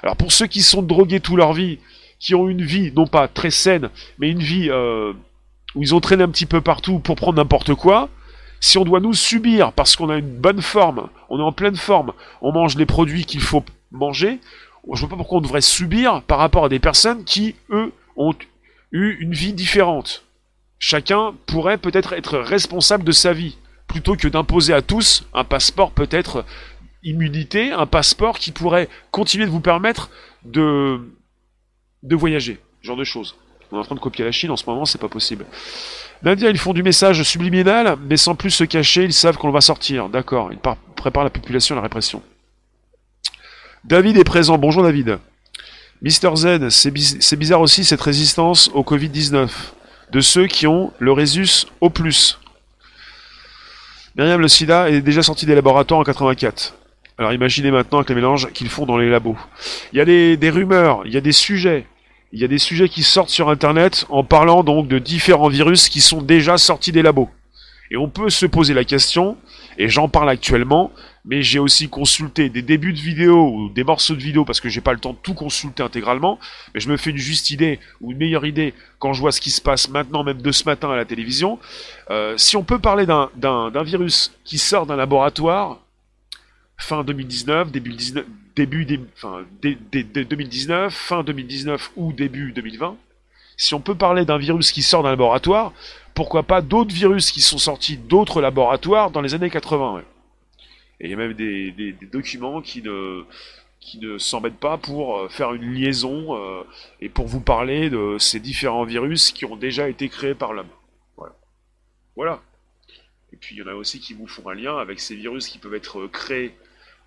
[0.01, 1.77] Alors pour ceux qui sont drogués toute leur vie,
[2.19, 5.13] qui ont une vie non pas très saine, mais une vie euh,
[5.75, 8.09] où ils ont traîné un petit peu partout pour prendre n'importe quoi,
[8.61, 11.75] si on doit nous subir parce qu'on a une bonne forme, on est en pleine
[11.75, 14.39] forme, on mange les produits qu'il faut manger,
[14.93, 18.33] je vois pas pourquoi on devrait subir par rapport à des personnes qui, eux, ont
[18.91, 20.23] eu une vie différente.
[20.79, 25.91] Chacun pourrait peut-être être responsable de sa vie, plutôt que d'imposer à tous un passeport
[25.91, 26.45] peut-être
[27.03, 30.11] immunité, un passeport qui pourrait continuer de vous permettre
[30.45, 30.99] de,
[32.03, 33.35] de voyager, ce genre de choses.
[33.71, 35.45] On est en train de copier la Chine en ce moment, c'est pas possible.
[36.23, 39.61] L'Indien, ils font du message subliminal, mais sans plus se cacher, ils savent qu'on va
[39.61, 40.09] sortir.
[40.09, 40.59] D'accord, ils
[40.95, 42.21] préparent la population à la répression.
[43.85, 44.57] David est présent.
[44.57, 45.19] Bonjour David.
[46.01, 49.49] Mister Z, c'est bizarre aussi cette résistance au Covid-19
[50.11, 52.39] de ceux qui ont le Résus au plus.
[54.15, 56.75] Myriam, le sida est déjà sorti des laboratoires en 84.
[57.17, 59.37] Alors imaginez maintenant avec les mélanges qu'ils font dans les labos.
[59.93, 61.85] Il y a des, des rumeurs, il y a des sujets,
[62.33, 65.89] il y a des sujets qui sortent sur Internet en parlant donc de différents virus
[65.89, 67.29] qui sont déjà sortis des labos.
[67.91, 69.37] Et on peut se poser la question,
[69.77, 70.93] et j'en parle actuellement,
[71.25, 74.69] mais j'ai aussi consulté des débuts de vidéos ou des morceaux de vidéos parce que
[74.69, 76.39] j'ai pas le temps de tout consulter intégralement,
[76.73, 79.41] mais je me fais une juste idée ou une meilleure idée quand je vois ce
[79.41, 81.59] qui se passe maintenant, même de ce matin à la télévision.
[82.09, 85.81] Euh, si on peut parler d'un virus qui sort d'un laboratoire,
[86.77, 92.97] fin 2019, début, 19, début, enfin, 2019, fin 2019 ou début 2020,
[93.57, 95.73] si on peut parler d'un virus qui sort d'un laboratoire,
[96.13, 100.03] pourquoi pas d'autres virus qui sont sortis d'autres laboratoires dans les années 80
[100.99, 105.73] Et il y a même des, documents qui ne, s'embêtent pas pour euh, faire une
[105.73, 106.63] liaison euh,
[106.99, 110.69] et pour vous parler de ces différents virus qui ont déjà été créés par l'homme.
[111.15, 111.35] Voilà.
[112.15, 112.41] voilà.
[113.31, 115.47] Et puis il y en a aussi qui vous font un lien avec ces virus
[115.47, 116.55] qui peuvent être créés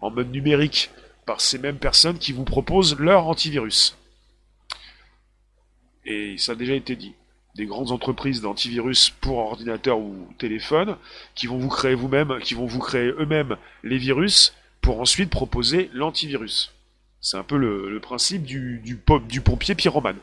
[0.00, 0.90] en mode numérique
[1.24, 3.96] par ces mêmes personnes qui vous proposent leur antivirus.
[6.04, 7.14] Et ça a déjà été dit.
[7.54, 10.96] Des grandes entreprises d'antivirus pour ordinateur ou téléphone
[11.34, 15.88] qui vont vous créer vous-même, qui vont vous créer eux-mêmes les virus pour ensuite proposer
[15.92, 16.72] l'antivirus.
[17.20, 20.18] C'est un peu le, principe du, du, du pompier pyromane.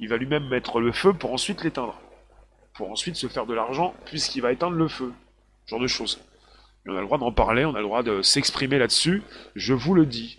[0.00, 2.00] Il va lui-même mettre le feu pour ensuite l'éteindre.
[2.74, 5.12] Pour ensuite se faire de l'argent puisqu'il va éteindre le feu.
[5.66, 6.18] Genre de choses
[6.86, 9.22] on a le droit d'en parler, on a le droit de s'exprimer là-dessus,
[9.54, 10.38] je vous le dis.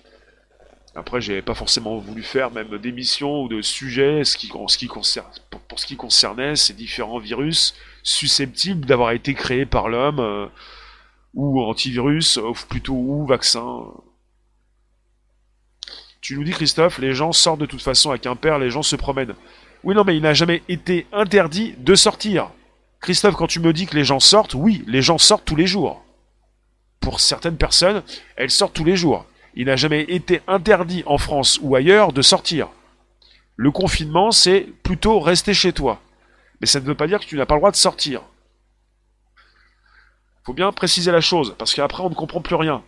[0.96, 5.80] Après, j'ai pas forcément voulu faire même d'émissions ou de sujets qui, ce qui pour,
[5.80, 10.46] ce qui concernait ces différents virus susceptibles d'avoir été créés par l'homme, euh,
[11.34, 13.86] ou antivirus, ou plutôt ou vaccin.
[16.22, 18.96] Tu nous dis, Christophe, les gens sortent de toute façon un père, les gens se
[18.96, 19.34] promènent.
[19.84, 22.52] Oui, non, mais il n'a jamais été interdit de sortir.
[23.02, 25.68] Christophe, quand tu me dis que les gens sortent, oui, les gens sortent tous les
[25.68, 26.03] jours
[27.04, 28.02] pour certaines personnes,
[28.38, 29.26] elles sortent tous les jours.
[29.56, 32.70] Il n'a jamais été interdit en France ou ailleurs de sortir.
[33.58, 36.00] Le confinement, c'est plutôt rester chez toi.
[36.62, 38.22] Mais ça ne veut pas dire que tu n'as pas le droit de sortir.
[40.46, 42.82] Faut bien préciser la chose, parce qu'après on ne comprend plus rien.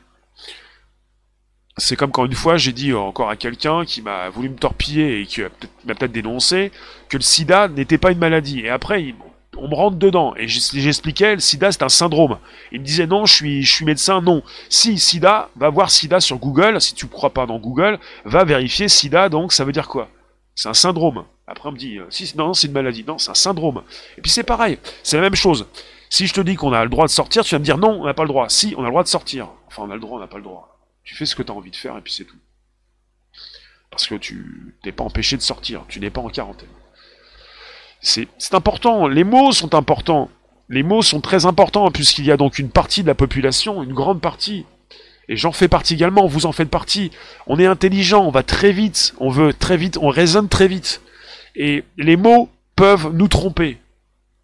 [1.78, 5.21] C'est comme quand une fois j'ai dit encore à quelqu'un qui m'a voulu me torpiller
[5.21, 6.71] et qui m'a peut-être dénoncé
[7.10, 8.62] que le sida n'était pas une maladie.
[8.62, 9.15] Et après, il,
[9.58, 10.34] on me rentre dedans.
[10.38, 12.38] Et j'expliquais, le sida, c'est un syndrome.
[12.72, 14.44] Il me disait, non, je suis, médecin, non.
[14.70, 18.44] Si, sida, va voir sida sur Google, si tu ne crois pas dans Google, va
[18.44, 20.10] vérifier sida, donc ça veut dire quoi?
[20.56, 21.26] C'est un syndrome.
[21.48, 23.04] Après, on me dit, euh, si, non, c'est une maladie.
[23.08, 23.84] Non, c'est un syndrome.
[24.18, 25.68] Et puis c'est pareil, c'est la même chose.
[26.10, 28.02] Si je te dis qu'on a le droit de sortir, tu vas me dire, non,
[28.02, 28.48] on n'a pas le droit.
[28.50, 29.50] Si, on a le droit de sortir.
[29.68, 30.80] Enfin, on a le droit, on n'a pas le droit.
[31.04, 32.38] Tu fais ce que tu as envie de faire, et puis c'est tout.
[33.91, 36.70] Parce que tu n'es pas empêché de sortir, tu n'es pas en quarantaine.
[38.06, 40.30] C'est important, les mots sont importants.
[40.70, 43.94] Les mots sont très importants puisqu'il y a donc une partie de la population, une
[43.94, 44.65] grande partie,
[45.28, 47.12] et j'en fais partie également, vous en faites partie.
[47.48, 51.02] On est intelligent, on va très vite, on veut très vite, on raisonne très vite.
[51.56, 53.78] Et les mots peuvent nous tromper.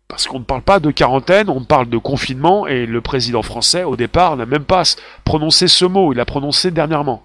[0.08, 3.84] Parce qu'on ne parle pas de quarantaine, on parle de confinement, et le président français,
[3.84, 4.84] au départ, n'a même pas
[5.24, 7.24] prononcé ce mot, il l'a prononcé dernièrement.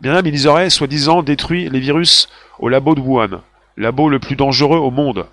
[0.00, 3.42] Bien même, ils auraient, soi-disant, détruit les virus au labo de Wuhan,
[3.76, 5.26] labo le plus dangereux au monde.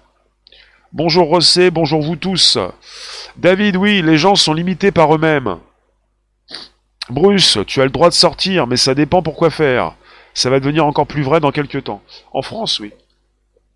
[0.94, 2.58] Bonjour Rossé, bonjour vous tous.
[3.38, 5.58] David, oui, les gens sont limités par eux-mêmes.
[7.10, 9.96] Bruce, tu as le droit de sortir, mais ça dépend pour quoi faire.
[10.34, 12.02] Ça va devenir encore plus vrai dans quelques temps.
[12.34, 12.92] En France, oui.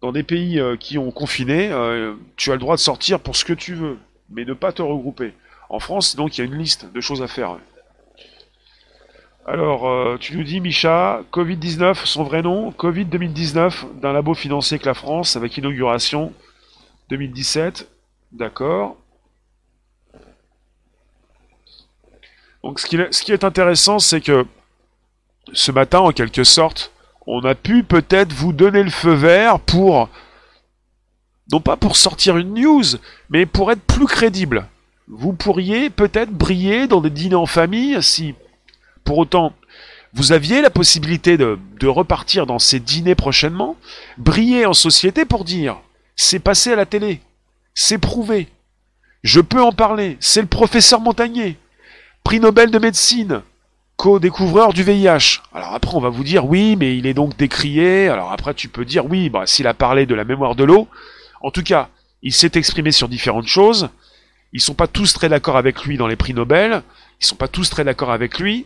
[0.02, 3.36] Dans des pays euh, qui ont confiné, euh, tu as le droit de sortir pour
[3.36, 3.98] ce que tu veux,
[4.30, 5.34] mais ne pas te regrouper.
[5.70, 7.58] En France, donc, il y a une liste de choses à faire.
[9.48, 14.80] Alors, euh, tu nous dis, Micha, Covid-19, son vrai nom, Covid 2019, d'un labo financé
[14.80, 16.34] que la France, avec inauguration
[17.10, 17.88] 2017.
[18.32, 18.98] D'accord.
[22.64, 24.48] Donc ce qui est intéressant, c'est que
[25.54, 26.92] ce matin, en quelque sorte,
[27.28, 30.10] on a pu peut-être vous donner le feu vert pour,
[31.52, 32.98] non pas pour sortir une news,
[33.30, 34.68] mais pour être plus crédible.
[35.08, 38.34] Vous pourriez peut-être briller dans des dîners en famille si,
[39.06, 39.54] pour autant,
[40.14, 43.78] vous aviez la possibilité de, repartir dans ces dîners prochainement,
[44.18, 45.78] briller en société pour dire,
[46.16, 47.22] c'est passé à la télé,
[47.74, 48.50] c'est prouvé,
[49.24, 51.58] je peux en parler, c'est le professeur Montagnier,
[52.24, 53.44] Prix Nobel de médecine,
[53.98, 55.42] co-découvreur du VIH.
[55.54, 58.10] Alors après, on va vous dire oui, mais il est donc décrié.
[58.10, 60.88] Alors après, tu peux dire oui, bah, s'il a parlé de la mémoire de l'eau.
[61.42, 61.90] En tout cas,
[62.24, 63.90] il s'est exprimé sur différentes choses.
[64.54, 66.82] Ils sont pas tous très d'accord avec lui dans les prix Nobel.
[67.22, 68.66] Ils sont pas tous très d'accord avec lui.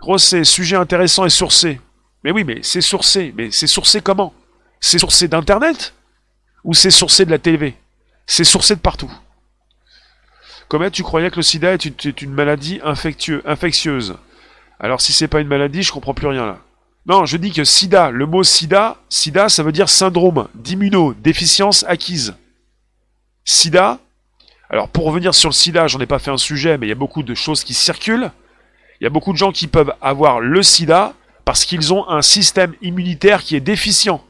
[0.00, 1.80] Rosset, sujet intéressant et sourcé.
[2.24, 3.32] Mais oui, mais c'est sourcé.
[3.36, 4.32] Mais c'est sourcé comment?
[4.80, 5.94] C'est sourcé d'Internet
[6.64, 7.76] Ou c'est sourcé de la TV
[8.26, 9.12] C'est sourcé de partout.
[10.68, 11.84] Comment tu croyais que le sida est
[12.22, 14.16] une, maladie infectieuse
[14.78, 16.58] Alors si c'est pas une maladie, je comprends plus rien là.
[17.06, 22.36] Non, je dis que sida, le mot sida, sida ça veut dire syndrome d'immunodéficience acquise.
[23.46, 23.98] Sida,
[24.68, 26.92] alors pour revenir sur le sida, j'en ai pas fait un sujet, mais il y
[26.92, 28.30] a beaucoup de choses qui circulent.
[29.00, 32.22] Il y a beaucoup de gens qui peuvent avoir le sida parce qu'ils ont un
[32.22, 34.22] système immunitaire qui est déficient.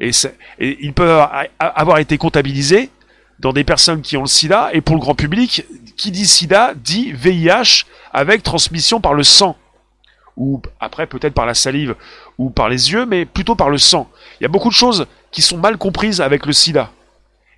[0.00, 0.10] Et,
[0.58, 1.28] ils peuvent
[1.58, 2.90] avoir été comptabilisés
[3.38, 5.64] dans des personnes qui ont le sida, et pour le grand public,
[5.96, 9.56] qui dit sida dit VIH avec transmission par le sang.
[10.36, 11.94] Ou après peut-être par la salive
[12.38, 14.08] ou par les yeux, mais plutôt par le sang.
[14.40, 16.90] Il y a beaucoup de choses qui sont mal comprises avec le sida.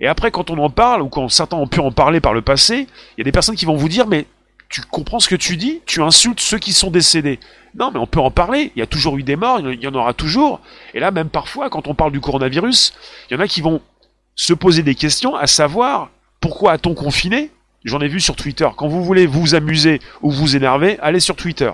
[0.00, 2.42] Et après, quand on en parle, ou quand certains ont pu en parler par le
[2.42, 4.26] passé, il y a des personnes qui vont vous dire, mais
[4.74, 7.38] tu comprends ce que tu dis Tu insultes ceux qui sont décédés.
[7.78, 8.72] Non, mais on peut en parler.
[8.74, 10.60] Il y a toujours eu des morts, il y en aura toujours.
[10.94, 12.92] Et là, même parfois, quand on parle du coronavirus,
[13.30, 13.80] il y en a qui vont
[14.34, 16.10] se poser des questions, à savoir
[16.40, 17.52] pourquoi a-t-on confiné
[17.84, 18.66] J'en ai vu sur Twitter.
[18.76, 21.70] Quand vous voulez vous amuser ou vous énerver, allez sur Twitter.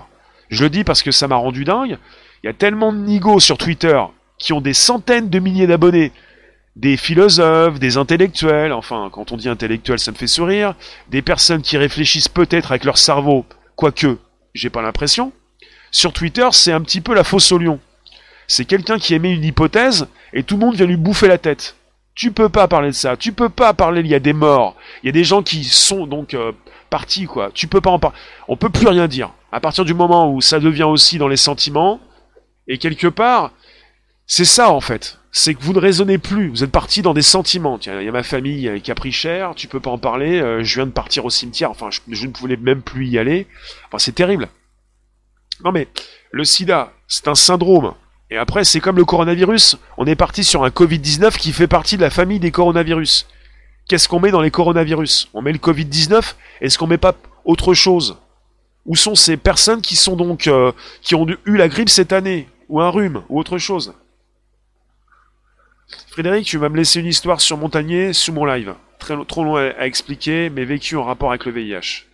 [0.49, 1.97] Je le dis parce que ça m'a rendu dingue.
[2.43, 3.99] Il y a tellement de nigauds sur Twitter
[4.37, 6.11] qui ont des centaines de milliers d'abonnés.
[6.75, 10.75] Des philosophes, des intellectuels, enfin, quand on dit intellectuel, ça me fait sourire.
[11.09, 14.17] Des personnes qui réfléchissent peut-être avec leur cerveau, quoique,
[14.53, 15.33] j'ai pas l'impression.
[15.91, 17.79] Sur Twitter, c'est un petit peu la fausse au lion.
[18.47, 21.75] C'est quelqu'un qui émet une hypothèse et tout le monde vient lui bouffer la tête.
[22.15, 23.15] Tu peux pas parler de ça.
[23.17, 24.01] Tu peux pas parler.
[24.01, 24.75] Il y a des morts.
[25.03, 26.51] Il y a des gens qui sont donc euh,
[26.89, 27.51] partis quoi.
[27.53, 28.17] Tu peux pas en parler.
[28.47, 29.31] On peut plus rien dire.
[29.51, 31.99] À partir du moment où ça devient aussi dans les sentiments
[32.67, 33.51] et quelque part,
[34.27, 35.20] c'est ça en fait.
[35.31, 36.49] C'est que vous ne raisonnez plus.
[36.49, 37.79] Vous êtes parti dans des sentiments.
[37.85, 39.53] Il y a ma famille euh, qui a pris cher.
[39.55, 40.41] Tu peux pas en parler.
[40.41, 41.71] Euh, je viens de partir au cimetière.
[41.71, 43.47] Enfin, je, je ne pouvais même plus y aller.
[43.87, 44.49] Enfin, c'est terrible.
[45.63, 45.87] Non mais
[46.31, 47.93] le SIDA, c'est un syndrome.
[48.29, 49.77] Et après, c'est comme le coronavirus.
[49.97, 53.27] On est parti sur un Covid-19 qui fait partie de la famille des coronavirus.
[53.87, 55.29] Qu'est-ce qu'on met dans les coronavirus?
[55.33, 58.17] On met le Covid-19, est-ce qu'on met pas autre chose?
[58.85, 62.47] Où sont ces personnes qui sont donc euh, qui ont eu la grippe cette année?
[62.69, 63.21] Ou un rhume?
[63.27, 63.93] Ou autre chose?
[66.07, 68.73] Frédéric, tu vas me laisser une histoire sur Montagnier sous mon live.
[68.99, 72.05] Très, trop long à expliquer, mais vécu en rapport avec le VIH.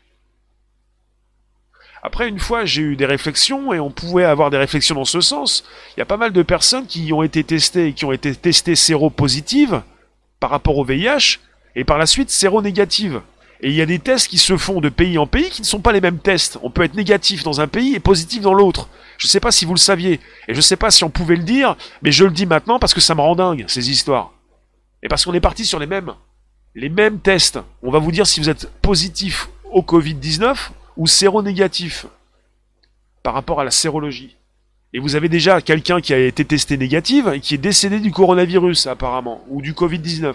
[2.03, 5.19] Après, une fois, j'ai eu des réflexions et on pouvait avoir des réflexions dans ce
[5.19, 5.63] sens.
[5.95, 8.33] Il y a pas mal de personnes qui ont été testées et qui ont été
[8.35, 9.81] testées séropositives
[10.39, 11.39] par rapport au VIH
[11.75, 13.21] et par la suite séronégatives.
[13.61, 15.67] Et il y a des tests qui se font de pays en pays qui ne
[15.67, 16.59] sont pas les mêmes tests.
[16.61, 18.87] On peut être négatif dans un pays et positif dans l'autre.
[19.17, 20.19] Je ne sais pas si vous le saviez.
[20.47, 22.79] Et je ne sais pas si on pouvait le dire, mais je le dis maintenant
[22.79, 24.31] parce que ça me rend dingue, ces histoires.
[25.03, 26.13] Et parce qu'on est parti sur les mêmes.
[26.75, 27.59] Les mêmes tests.
[27.81, 32.05] On va vous dire si vous êtes positif au Covid-19 ou séronégatif
[33.23, 34.37] par rapport à la sérologie.
[34.93, 38.11] Et vous avez déjà quelqu'un qui a été testé négative et qui est décédé du
[38.11, 40.33] coronavirus, apparemment, ou du Covid-19.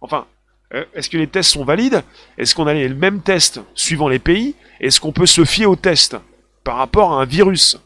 [0.00, 0.26] Enfin,
[0.74, 2.02] euh, est-ce que les tests sont valides?
[2.36, 4.54] Est-ce qu'on a les mêmes tests suivant les pays?
[4.80, 6.16] Est-ce qu'on peut se fier aux tests
[6.64, 7.78] par rapport à un virus?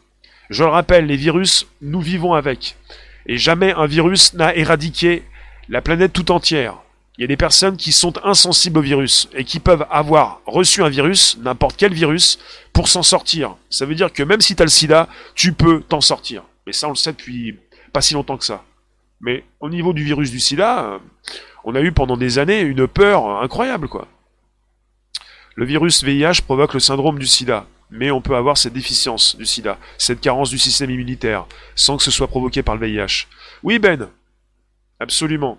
[0.53, 2.77] Je le rappelle, les virus, nous vivons avec.
[3.25, 5.23] Et jamais un virus n'a éradiqué
[5.71, 6.77] la planète tout entière.
[7.17, 10.83] Il y a des personnes qui sont insensibles au virus et qui peuvent avoir reçu
[10.83, 12.39] un virus, n'importe quel virus,
[12.75, 13.57] pour s'en sortir.
[13.71, 16.43] Ça veut dire que même si tu as le sida, tu peux t'en sortir.
[16.67, 17.57] Mais ça, on le sait depuis
[17.95, 18.63] pas si longtemps que ça.
[19.23, 20.99] Mais au niveau du virus du sida, euh,
[21.65, 24.07] on a eu pendant des années une peur incroyable, quoi.
[25.55, 29.45] Le virus VIH provoque le syndrome du sida, mais on peut avoir cette déficience du
[29.45, 33.27] sida, cette carence du système immunitaire, sans que ce soit provoqué par le VIH.
[33.63, 34.09] Oui, Ben
[34.99, 35.59] Absolument.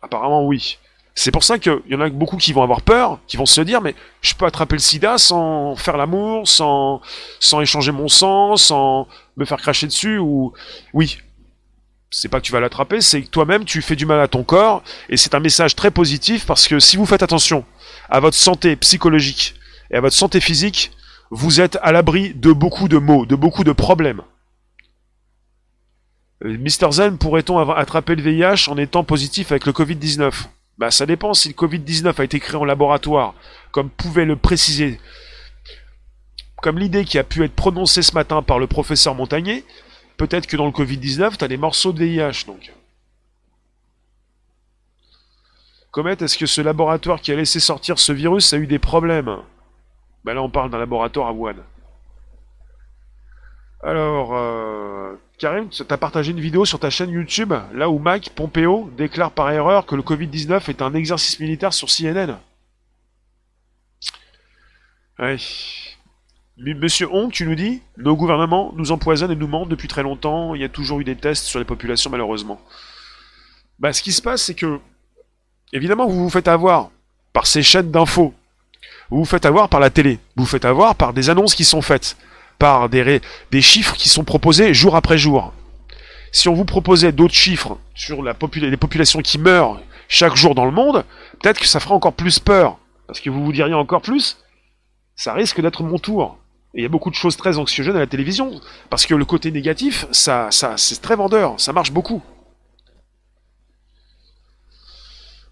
[0.00, 0.78] Apparemment, oui.
[1.16, 3.60] C'est pour ça qu'il y en a beaucoup qui vont avoir peur, qui vont se
[3.60, 7.00] dire, mais je peux attraper le sida sans faire l'amour, sans,
[7.40, 10.52] sans échanger mon sang, sans me faire cracher dessus, ou...
[10.92, 11.18] Oui,
[12.10, 14.44] c'est pas que tu vas l'attraper, c'est que toi-même tu fais du mal à ton
[14.44, 17.64] corps, et c'est un message très positif parce que si vous faites attention
[18.08, 19.54] à votre santé psychologique
[19.90, 20.92] et à votre santé physique,
[21.30, 24.22] vous êtes à l'abri de beaucoup de maux, de beaucoup de problèmes.
[26.44, 30.46] Euh, Mister Zen, pourrait-on attraper le VIH en étant positif avec le Covid-19
[30.78, 33.34] Bah ça dépend si le Covid-19 a été créé en laboratoire,
[33.72, 35.00] comme pouvait le préciser,
[36.62, 39.64] comme l'idée qui a pu être prononcée ce matin par le professeur Montagnier,
[40.16, 42.72] peut-être que dans le Covid-19, tu as des morceaux de VIH, donc.
[45.90, 49.36] Comet, est-ce que ce laboratoire qui a laissé sortir ce virus a eu des problèmes?
[50.24, 51.56] Ben là, on parle d'un laboratoire à Wuhan.
[53.82, 58.30] Alors, euh, Karim, tu as partagé une vidéo sur ta chaîne YouTube, là où Mike
[58.34, 62.38] Pompeo déclare par erreur que le Covid-19 est un exercice militaire sur CNN.
[65.18, 65.36] Ouais.
[66.56, 70.54] Monsieur Hong, tu nous dis, nos gouvernements nous empoisonnent et nous mentent depuis très longtemps,
[70.54, 72.60] il y a toujours eu des tests sur les populations malheureusement.
[73.80, 74.78] Bah ce qui se passe c'est que,
[75.72, 76.90] évidemment vous vous faites avoir
[77.32, 78.32] par ces chaînes d'infos,
[79.10, 81.64] vous vous faites avoir par la télé, vous vous faites avoir par des annonces qui
[81.64, 82.16] sont faites,
[82.58, 85.52] par des, des chiffres qui sont proposés jour après jour.
[86.32, 90.72] Si on vous proposait d'autres chiffres sur les populations qui meurent chaque jour dans le
[90.72, 91.04] monde,
[91.40, 94.38] peut-être que ça ferait encore plus peur, parce que vous vous diriez encore plus,
[95.14, 96.38] ça risque d'être mon tour.
[96.74, 99.24] Et il y a beaucoup de choses très anxiogènes à la télévision, parce que le
[99.24, 102.20] côté négatif, ça, ça, c'est très vendeur, ça marche beaucoup.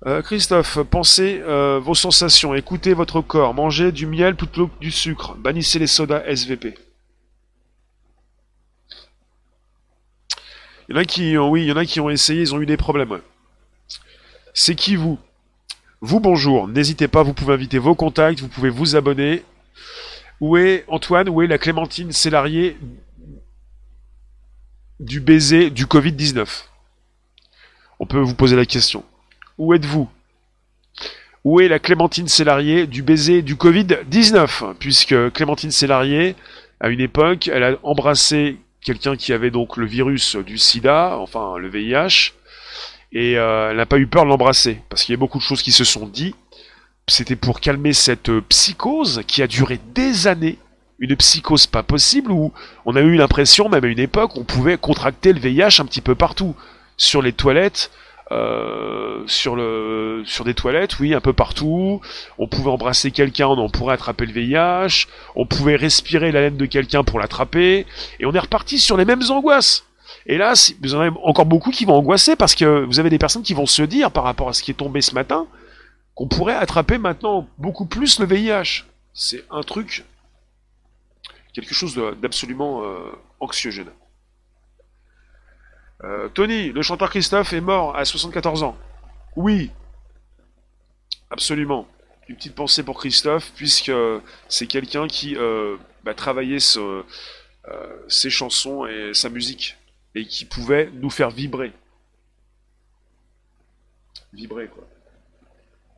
[0.05, 4.91] Euh, Christophe, pensez euh, vos sensations, écoutez votre corps, mangez du miel plutôt que du
[4.91, 6.75] sucre, bannissez les sodas SVP.
[10.89, 12.67] Il y en a qui ont, oui, il y qui ont essayé, ils ont eu
[12.67, 13.21] des problèmes.
[14.55, 15.21] C'est qui vous?
[16.01, 19.45] Vous bonjour, n'hésitez pas, vous pouvez inviter vos contacts, vous pouvez vous abonner,
[20.41, 21.29] où est Antoine?
[21.29, 22.77] Où est la Clémentine Célarier
[24.99, 26.65] du baiser du Covid-19
[28.01, 29.05] On peut vous poser la question.
[29.59, 30.09] Où êtes-vous?
[31.45, 36.37] Où est la Clémentine Célarier du baiser du Covid-19 Puisque Clémentine Célarier,
[36.81, 41.57] à une époque, elle a embrassé quelqu'un qui avait donc le virus du sida, enfin
[41.59, 42.33] le VIH,
[43.13, 45.43] et euh, elle n'a pas eu peur de l'embrasser, parce qu'il y a beaucoup de
[45.43, 46.37] choses qui se sont dites,
[47.09, 50.59] c'était pour calmer cette euh, psychose qui a duré des années.
[50.99, 52.53] Une psychose pas possible où
[52.85, 56.01] on a eu l'impression, même à une époque, on pouvait contracter le VIH un petit
[56.01, 56.55] peu partout.
[56.97, 57.91] Sur les toilettes,
[58.33, 62.01] euh, sur, des toilettes, oui, un peu partout.
[62.39, 65.07] On pouvait embrasser quelqu'un, on pourrait attraper le VIH.
[65.37, 67.87] On pouvait respirer la laine de quelqu'un pour l'attraper.
[68.21, 69.85] Et on est reparti sur les mêmes angoisses.
[70.27, 73.19] Et là, vous en avez encore beaucoup qui vont angoisser parce que vous avez des
[73.19, 75.47] personnes qui vont se dire par rapport à ce qui est tombé ce matin,
[76.15, 78.85] qu'on pourrait attraper maintenant beaucoup plus le VIH.
[79.15, 80.05] C'est un truc,
[81.55, 82.99] quelque chose d'absolument euh,
[83.41, 83.91] anxiogène.
[86.05, 88.77] Euh, Tony, le chanteur Christophe est mort à 74 ans.
[89.37, 89.71] Oui,
[91.31, 91.87] absolument.
[92.29, 93.93] Une petite pensée pour Christophe, puisque
[94.49, 99.77] c'est quelqu'un qui euh, bah, travaillait ses chansons et sa musique,
[100.15, 101.73] et qui pouvait nous faire vibrer.
[104.33, 104.85] Vibrer, quoi.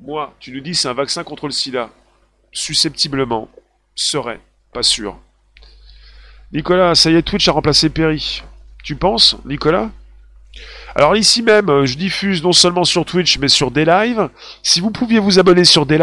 [0.00, 1.90] Moi, tu nous dis c'est un vaccin contre le sida.
[2.52, 3.48] Susceptiblement.
[3.94, 4.40] Serait.
[4.72, 5.18] Pas sûr.
[6.52, 8.42] Nicolas, ça y est, Twitch a remplacé Perry.
[8.84, 9.90] Tu penses, Nicolas?
[10.94, 13.86] Alors ici même, euh, je diffuse non seulement sur Twitch, mais sur des.
[14.62, 15.98] Si vous pouviez vous abonner sur des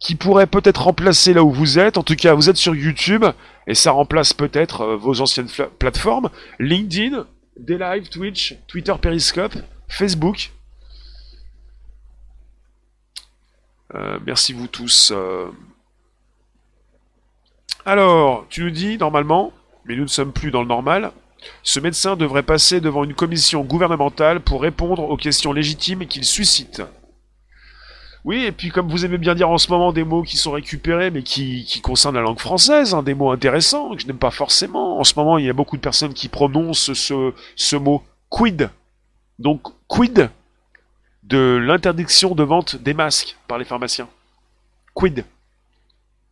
[0.00, 3.24] qui pourraient peut-être remplacer là où vous êtes, en tout cas vous êtes sur YouTube,
[3.68, 5.48] et ça remplace peut-être euh, vos anciennes
[5.78, 7.78] plateformes, LinkedIn, des
[8.10, 9.54] Twitch, Twitter Periscope,
[9.88, 10.50] Facebook,
[13.96, 15.12] Euh, merci vous tous.
[17.84, 19.52] Alors, tu nous dis normalement,
[19.84, 21.10] mais nous ne sommes plus dans le normal.
[21.62, 26.82] Ce médecin devrait passer devant une commission gouvernementale pour répondre aux questions légitimes qu'il suscite.
[28.24, 30.52] Oui, et puis comme vous aimez bien dire en ce moment des mots qui sont
[30.52, 34.30] récupérés, mais qui, concernent la langue française, hein, des mots intéressants, que je n'aime pas
[34.30, 34.98] forcément.
[34.98, 38.68] En ce moment, il y a beaucoup de personnes qui prononcent ce, ce mot quid.
[39.38, 40.30] Donc, quid
[41.22, 44.08] de l'interdiction de vente des masques par les pharmaciens.
[44.94, 45.24] Quid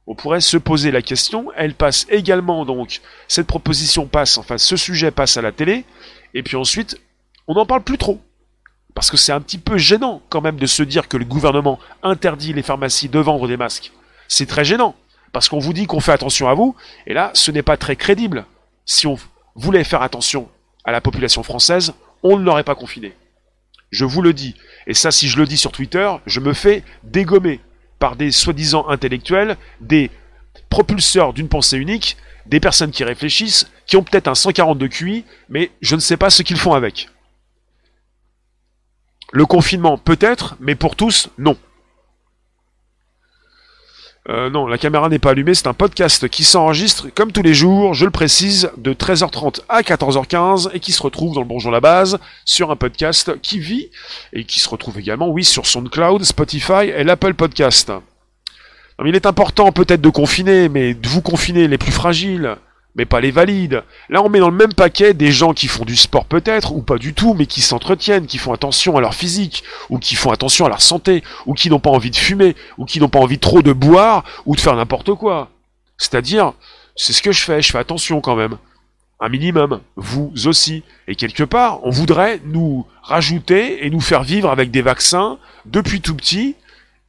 [0.09, 4.75] on pourrait se poser la question, elle passe également donc, cette proposition passe, enfin ce
[4.75, 5.85] sujet passe à la télé,
[6.33, 6.99] et puis ensuite,
[7.47, 8.19] on n'en parle plus trop.
[8.95, 11.79] Parce que c'est un petit peu gênant quand même de se dire que le gouvernement
[12.03, 13.93] interdit les pharmacies de vendre des masques.
[14.29, 14.97] C'est très gênant,
[15.33, 16.75] parce qu'on vous dit qu'on fait attention à vous,
[17.07, 18.47] et là, ce n'est pas très crédible.
[18.87, 19.19] Si on
[19.57, 20.49] voulait faire attention
[20.85, 21.93] à la population française,
[22.23, 23.13] on ne l'aurait pas confiné.
[23.91, 24.55] Je vous le dis,
[24.87, 27.61] et ça si je le dis sur Twitter, je me fais dégommer
[27.99, 30.11] par des soi-disant intellectuels, des
[30.71, 35.25] propulseurs d'une pensée unique, des personnes qui réfléchissent, qui ont peut-être un 140 de QI,
[35.49, 37.09] mais je ne sais pas ce qu'ils font avec.
[39.33, 41.57] Le confinement peut-être, mais pour tous, non.
[44.31, 47.55] Euh, non, la caméra n'est pas allumée, c'est un podcast qui s'enregistre comme tous les
[47.55, 51.73] jours, je le précise, de 13h30 à 14h15 et qui se retrouve dans le Bonjour
[51.73, 53.89] la base sur un podcast qui vit
[54.35, 57.91] et qui se retrouve également, oui, sur SoundCloud, Spotify et l'Apple Podcast.
[59.03, 62.57] il est important peut-être de confiner, mais de vous confiner les plus fragiles,
[62.95, 63.85] mais pas les valides.
[64.09, 66.83] Là, on met dans le même paquet des gens qui font du sport peut-être, ou
[66.83, 70.33] pas du tout, mais qui s'entretiennent, qui font attention à leur physique, ou qui font
[70.33, 73.21] attention à leur santé, ou qui n'ont pas envie de fumer, ou qui n'ont pas
[73.21, 75.51] envie trop de boire, ou de faire n'importe quoi.
[75.97, 76.53] C'est-à-dire,
[76.97, 78.57] c'est ce que je fais, je fais attention quand même.
[79.21, 80.85] Un minimum, vous aussi.
[81.09, 86.01] Et quelque part, on voudrait nous rajouter et nous faire vivre avec des vaccins depuis
[86.01, 86.55] tout petit,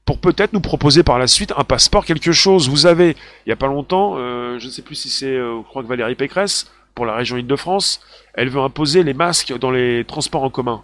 [0.10, 2.68] pour peut-être nous proposer par la suite un passeport, quelque chose.
[2.68, 5.60] Vous avez, il n'y a pas longtemps, euh, je ne sais plus si c'est, euh,
[5.62, 8.02] je crois que Valérie Pécresse, pour la région Île-de-France,
[8.34, 10.82] elle veut imposer les masques dans les transports en commun.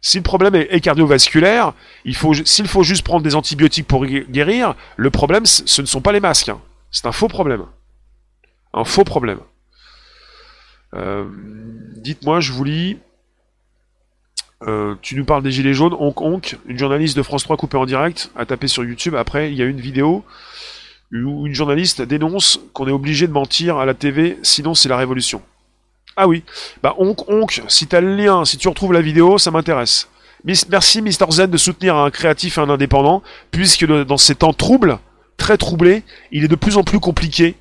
[0.00, 1.72] Si le problème est, cardiovasculaire,
[2.12, 6.10] faut, s'il faut juste prendre des antibiotiques pour guérir, le problème, ce ne sont pas
[6.10, 6.48] les masques.
[6.48, 6.60] Hein.
[6.90, 7.66] C'est un faux problème.
[8.74, 9.38] Un faux problème.
[10.94, 11.24] Euh,
[11.98, 12.98] dites-moi, je vous lis.
[14.66, 17.78] Euh, tu nous parles des Gilets jaunes, Honk Honk, une journaliste de France 3 coupée
[17.78, 19.14] en direct, a tapé sur YouTube.
[19.14, 20.24] Après, il y a une vidéo
[21.12, 24.96] où une journaliste dénonce qu'on est obligé de mentir à la TV, sinon c'est la
[24.96, 25.42] révolution.
[26.16, 26.44] Ah oui,
[26.82, 30.08] bah Honk Honk, si t'as le lien, si tu retrouves la vidéo, ça m'intéresse.
[30.44, 34.98] Merci Mister Zen de soutenir un créatif et un indépendant, puisque dans ces temps troubles,
[35.36, 36.02] très troublés,
[36.32, 37.54] il est de plus en plus compliqué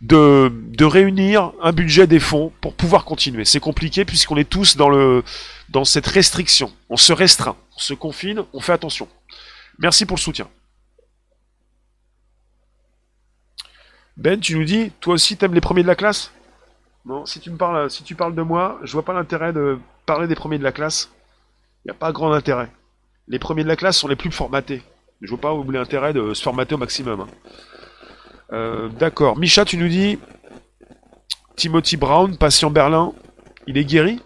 [0.00, 3.44] de, réunir un budget des fonds pour pouvoir continuer.
[3.44, 5.22] C'est compliqué puisqu'on est tous dans, le,
[5.68, 6.72] dans cette restriction.
[6.90, 9.08] On se restreint, on se confine, on fait attention.
[9.78, 10.48] Merci pour le soutien.
[14.16, 16.32] Ben, tu nous dis, toi aussi t'aimes les premiers de la classe?
[17.04, 19.78] Non, si tu me parles, si tu parles de moi, je vois pas l'intérêt de
[20.06, 21.10] parler des premiers de la classe.
[21.84, 22.70] Il n'y a pas grand intérêt.
[23.28, 24.82] Les premiers de la classe sont les plus formatés.
[25.20, 27.20] Je vois pas où l'intérêt de se formater au maximum.
[27.20, 27.28] Hein.
[28.52, 29.36] Euh, d'accord.
[29.36, 30.18] Micha, tu nous dis
[31.56, 33.12] Timothy Brown, patient Berlin,
[33.66, 34.20] il est guéri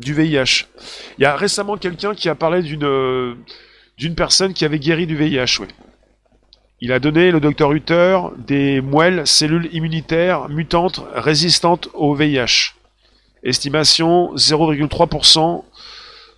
[0.00, 0.66] du VIH.
[1.18, 3.34] Il y a récemment quelqu'un qui a parlé d'une euh,
[4.16, 5.68] personne qui avait guéri du VIH, ouais.
[6.84, 12.74] Il a donné, le docteur Hutter, des moelles, cellules immunitaires mutantes résistantes au VIH.
[13.44, 15.62] Estimation 0,3%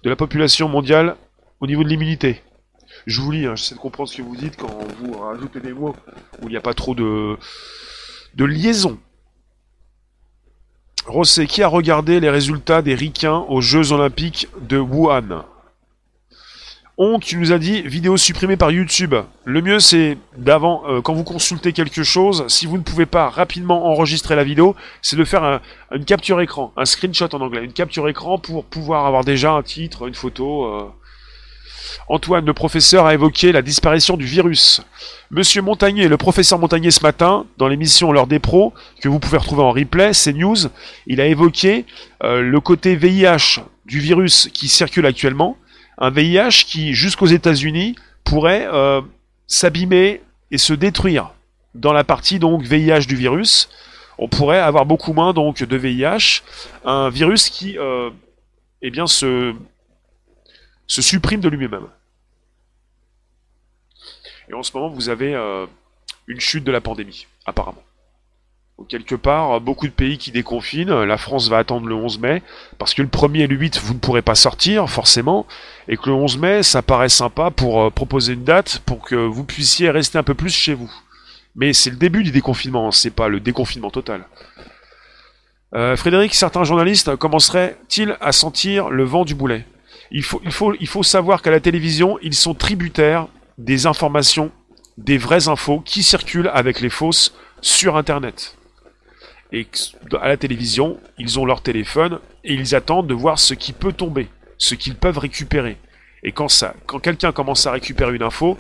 [0.03, 1.17] de la population mondiale
[1.61, 2.43] au niveau de l'immunité.
[3.07, 5.75] Je vous lis, hein, j'essaie de comprendre ce que vous dites quand vous rajoutez des
[5.75, 5.95] mots
[6.41, 7.37] où il n'y a pas trop de,
[8.35, 8.99] de liaison.
[11.07, 15.45] Rosset, qui a regardé les résultats des ricains aux Jeux Olympiques de Wuhan?
[16.97, 19.17] On, tu nous as dit vidéo supprimée par YouTube.
[19.45, 23.29] Le mieux c'est d'avant, euh, quand vous consultez quelque chose, si vous ne pouvez pas
[23.29, 27.73] rapidement enregistrer la vidéo, c'est de faire une capture écran, un screenshot en anglais, une
[27.73, 30.65] capture écran pour pouvoir avoir déjà un titre, une photo.
[30.65, 30.85] Euh,
[32.09, 34.83] Antoine, le professeur, a évoqué la disparition du virus.
[35.31, 39.39] Monsieur Montagnier, le professeur Montagnier ce matin, dans l'émission L'heure des pros, que vous pouvez
[39.39, 40.57] retrouver en replay, c'est News,
[41.07, 41.87] il a évoqué
[42.23, 45.57] euh, le côté VIH du virus qui circule actuellement,
[45.99, 49.01] un VIH qui, jusqu'aux États-Unis, pourrait euh,
[49.47, 50.21] s'abîmer
[50.51, 51.31] et se détruire.
[51.75, 53.69] Dans la partie donc VIH du virus,
[54.19, 56.43] on pourrait avoir beaucoup moins donc de VIH,
[56.85, 58.11] un virus qui euh,
[58.83, 59.55] eh bien se
[60.87, 61.87] se supprime de lui-même.
[64.49, 65.67] Et en ce moment, vous avez euh,
[66.27, 67.83] une chute de la pandémie, apparemment.
[68.79, 72.43] Donc, quelque part, beaucoup de pays qui déconfinent, la France va attendre le 11 mai,
[72.79, 75.47] parce que le 1er et le 8, vous ne pourrez pas sortir, forcément,
[75.87, 79.15] et que le 11 mai, ça paraît sympa pour euh, proposer une date pour que
[79.15, 80.93] vous puissiez rester un peu plus chez vous.
[81.55, 84.27] Mais c'est le début du déconfinement, c'est pas le déconfinement total.
[85.75, 89.65] Euh, Frédéric, certains journalistes commenceraient-ils à sentir le vent du boulet?
[90.11, 93.29] Il faut, savoir qu'à la télévision, ils sont tributaires
[93.59, 94.51] des informations,
[94.99, 98.57] des vraies infos qui circulent avec les fausses sur Internet.
[99.53, 99.67] Et
[100.21, 103.93] à la télévision, ils ont leur téléphone et ils attendent de voir ce qui peut
[103.93, 104.29] tomber,
[104.59, 105.79] ce qu'ils peuvent récupérer.
[106.23, 106.49] Et quand,
[106.87, 108.59] quand quelqu'un commence à récupérer une info,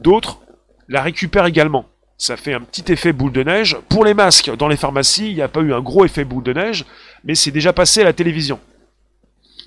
[0.00, 0.40] d'autres
[0.88, 1.86] la récupèrent également.
[2.18, 3.76] Ça fait un petit effet boule de neige.
[3.88, 6.44] Pour les masques, dans les pharmacies, il n'y a pas eu un gros effet boule
[6.44, 6.84] de neige,
[7.24, 8.60] mais c'est déjà passé à la télévision.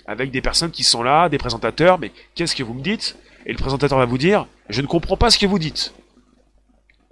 [0.07, 3.17] Avec des personnes qui sont là, des présentateurs, mais qu'est-ce que vous me dites?
[3.45, 5.93] Et le présentateur va vous dire, je ne comprends pas ce que vous dites.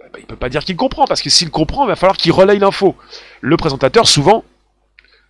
[0.00, 2.16] Il bah, il peut pas dire qu'il comprend, parce que s'il comprend, il va falloir
[2.16, 2.96] qu'il relaye l'info.
[3.40, 4.44] Le présentateur, souvent,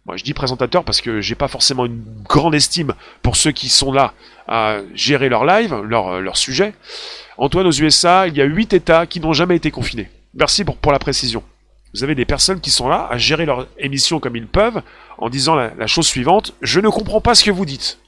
[0.06, 2.92] moi, je dis présentateur parce que j'ai pas forcément une grande estime
[3.22, 4.12] pour ceux qui sont là
[4.46, 6.74] à gérer leur live, leur, euh, sujet.
[7.38, 10.10] Antoine, aux USA, il y a 8 États qui n'ont jamais été confinés.
[10.34, 11.42] Merci pour la précision.
[11.94, 14.82] Vous avez des personnes qui sont là à gérer leur émission comme ils peuvent
[15.16, 17.98] en disant la, chose suivante, je ne comprends pas ce que vous dites.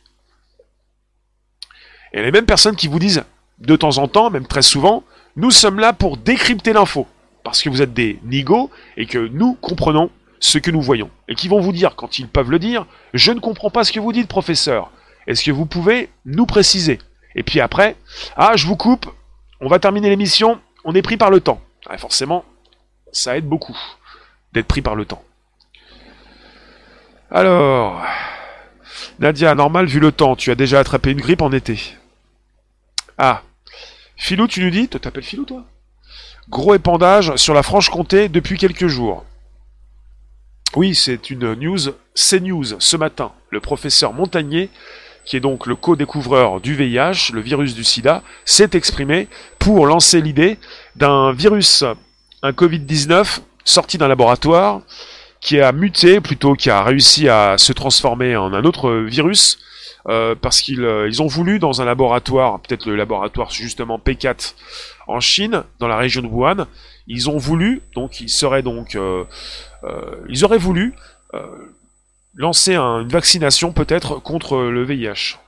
[2.12, 3.24] Et les mêmes personnes qui vous disent
[3.58, 5.04] de temps en temps, même très souvent,
[5.36, 7.06] nous sommes là pour décrypter l'info.
[7.44, 10.10] Parce que vous êtes des nigauds et que nous comprenons
[10.40, 13.32] ce que nous voyons, et qui vont vous dire, quand ils peuvent le dire, je
[13.32, 14.90] ne comprends pas ce que vous dites, professeur.
[15.26, 16.98] Est-ce que vous pouvez nous préciser?
[17.36, 17.96] Et puis après,
[18.36, 19.06] ah, je vous coupe,
[19.60, 21.60] on va terminer l'émission, on est pris par le temps.
[21.98, 22.44] forcément,
[23.16, 23.76] ça aide beaucoup
[24.52, 25.24] d'être pris par le temps.
[27.30, 28.02] Alors,
[29.18, 31.96] Nadia, normal vu le temps, tu as déjà attrapé une grippe en été.
[33.18, 33.42] Ah,
[34.16, 35.64] Philou, tu nous dis, tu t'appelles Philou toi?
[36.48, 39.24] Gros épandage sur la Franche-Comté depuis quelques jours.
[40.76, 41.78] Oui, c'est une news,
[42.14, 43.32] c'est news ce matin.
[43.50, 44.70] Le professeur Montagnier,
[45.24, 50.20] qui est donc le co-découvreur du VIH, le virus du sida, s'est exprimé pour lancer
[50.20, 50.58] l'idée
[50.94, 51.82] d'un virus,
[52.46, 54.80] un Covid-19, sorti d'un laboratoire,
[55.40, 59.58] qui a muté, plutôt qui a réussi à se transformer en un autre virus,
[60.08, 64.54] euh, parce qu'ils euh, ont voulu dans un laboratoire, peut-être le laboratoire justement P4
[65.08, 66.66] en Chine, dans la région de Wuhan,
[67.06, 69.24] ils ont voulu, donc ils seraient donc euh,
[69.84, 70.94] euh, ils auraient voulu
[71.34, 71.40] euh,
[72.34, 75.38] lancer une vaccination peut-être contre le VIH.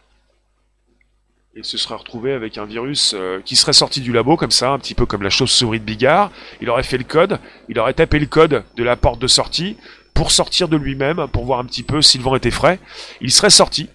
[1.54, 4.70] Et se serait retrouvé avec un virus euh, qui serait sorti du labo comme ça,
[4.70, 6.30] un petit peu comme la chauve-souris de Bigard.
[6.60, 9.76] Il aurait fait le code, il aurait tapé le code de la porte de sortie
[10.14, 12.78] pour sortir de lui-même, pour voir un petit peu si le vent était frais.
[13.20, 13.88] Il serait sorti.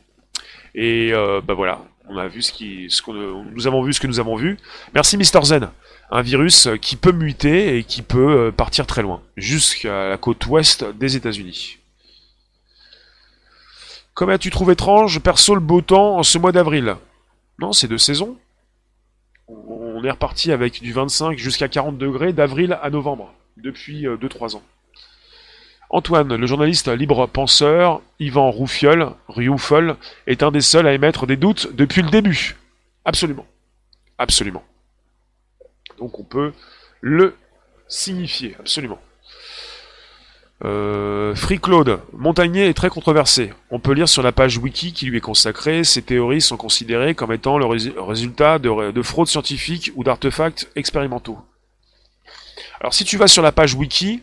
[0.75, 1.11] Et
[1.45, 4.57] bah voilà, on a vu ce qu'on, nous avons vu ce que nous avons vu.
[4.93, 5.69] Merci Mister Zen
[6.13, 10.45] un virus qui peut muter et qui peut euh, partir très loin, jusqu'à la côte
[10.45, 11.77] ouest des États-Unis.
[14.13, 16.95] Comment as-tu trouvé étrange, perso, le beau temps en ce mois d'avril?
[17.59, 18.37] Non, c'est de saison.
[19.47, 24.57] On est reparti avec du 25 jusqu'à 40 degrés d'avril à novembre, depuis 2-3 euh,
[24.57, 24.63] ans.
[25.89, 29.95] Antoine, le journaliste libre penseur, Yvan Roufiol, Rioufol,
[30.25, 32.55] est un des seuls à émettre des doutes depuis le début.
[33.05, 33.45] Absolument.
[34.17, 34.63] Absolument.
[35.99, 36.53] Donc on peut
[37.01, 37.35] le
[37.87, 38.99] signifier, absolument.
[40.65, 43.53] Euh, Free Claude, Montagnier est très controversé.
[43.69, 47.15] On peut lire sur la page wiki qui lui est consacrée, ces théories sont considérées
[47.15, 51.37] comme étant le résultat de, fraudes scientifiques ou d'artefacts expérimentaux.
[52.79, 54.21] Alors si tu vas sur la page wiki,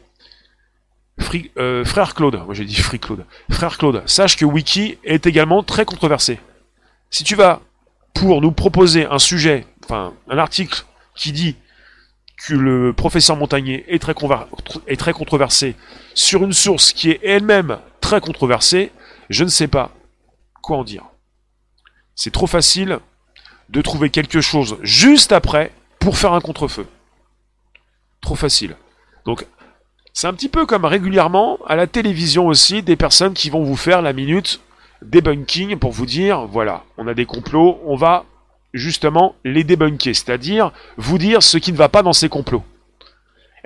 [1.59, 5.63] euh, frère Claude, moi j'ai dit Free Claude, frère Claude, sache que wiki est également
[5.63, 6.41] très controversé.
[7.11, 7.61] Si tu vas
[8.15, 10.85] pour nous proposer un sujet, enfin un article
[11.15, 11.57] qui dit
[12.47, 15.77] que le professeur Montagnier est très, controversé
[16.15, 18.93] sur une source qui est elle-même très controversée,
[19.29, 19.91] je ne sais pas
[20.63, 21.05] quoi en dire.
[22.15, 22.99] C'est trop facile
[23.69, 26.87] de trouver quelque chose juste après pour faire un contre-feu.
[28.21, 28.77] Trop facile.
[29.27, 29.47] Donc,
[30.13, 33.77] c'est un petit peu comme régulièrement à la télévision aussi des personnes qui vont vous
[33.77, 34.61] faire la minute
[35.03, 38.25] debunking pour vous dire voilà, on a des complots, on va
[38.73, 42.65] justement les débunker, c'est-à-dire vous dire ce qui ne va pas dans ces complots.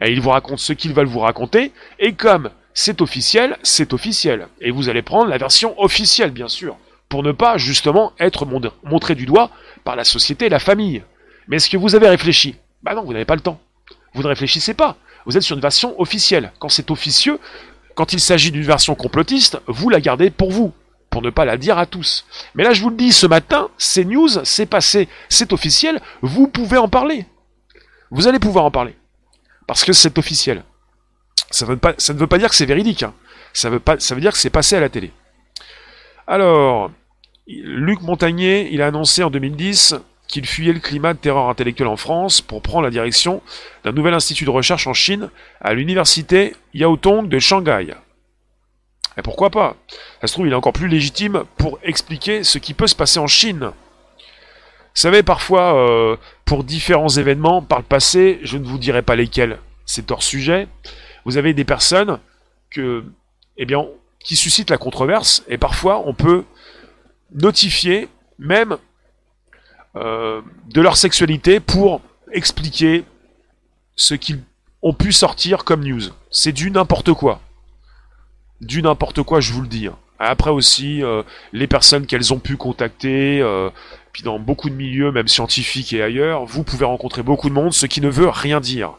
[0.01, 4.49] Et ils vous racontent ce qu'ils veulent vous raconter, et comme c'est officiel, c'est officiel.
[4.61, 6.77] Et vous allez prendre la version officielle, bien sûr,
[7.09, 8.47] pour ne pas justement être
[8.83, 9.51] montré du doigt
[9.85, 11.03] par la société et la famille.
[11.47, 12.57] Mais est-ce que vous avez réfléchi?
[12.83, 13.61] Bah non, vous n'avez pas le temps.
[14.15, 14.97] Vous ne réfléchissez pas.
[15.27, 16.53] Vous êtes sur une version officielle.
[16.59, 17.39] Quand c'est officieux,
[17.95, 20.73] quand il s'agit d'une version complotiste, vous la gardez pour vous
[21.15, 22.27] pour ne pas la dire à tous.
[22.57, 26.49] Mais là, je vous le dis, ce matin, c'est news, c'est passé, c'est officiel, vous
[26.49, 27.25] pouvez en parler.
[28.11, 28.97] Vous allez pouvoir en parler.
[29.69, 30.65] Parce que c'est officiel.
[31.53, 33.05] Ça, ne veut pas dire que c'est véridique.
[33.05, 33.15] Hein.
[33.53, 35.13] Ça, veut pas, ça veut dire que c'est passé à la télé.
[36.27, 36.91] Alors,
[37.47, 39.95] Luc Montagnier, il a annoncé en 2010
[40.27, 43.41] qu'il fuyait le climat de terreur intellectuelle en France pour prendre la direction
[43.85, 47.95] d'un nouvel institut de recherche en Chine à l'université Yaotong de Shanghai.
[49.17, 49.77] Et pourquoi pas?
[50.21, 53.19] Ça se trouve, il est encore plus légitime pour expliquer ce qui peut se passer
[53.19, 53.71] en Chine.
[54.95, 59.17] Vous savez, parfois, euh, pour différents événements, par le passé, je ne vous dirai pas
[59.17, 60.69] lesquels, c'est hors sujet,
[61.25, 62.19] vous avez des personnes
[63.57, 63.67] eh
[64.21, 66.45] qui suscitent la controverse, et parfois on peut
[67.33, 68.09] notifier
[68.39, 68.77] même
[69.97, 72.01] euh, de leur sexualité pour
[72.33, 73.05] expliquer
[73.97, 74.43] ce qu'ils
[74.83, 76.03] ont pu sortir comme news.
[76.31, 77.41] C'est du n'importe quoi.
[78.61, 79.89] Du n'importe quoi, je vous le dis.
[79.89, 79.97] Hein.
[80.19, 83.69] Après aussi, euh, les personnes qu'elles ont pu contacter, euh,
[84.13, 87.73] puis dans beaucoup de milieux, même scientifiques et ailleurs, vous pouvez rencontrer beaucoup de monde,
[87.73, 88.95] ce qui ne veut rien dire.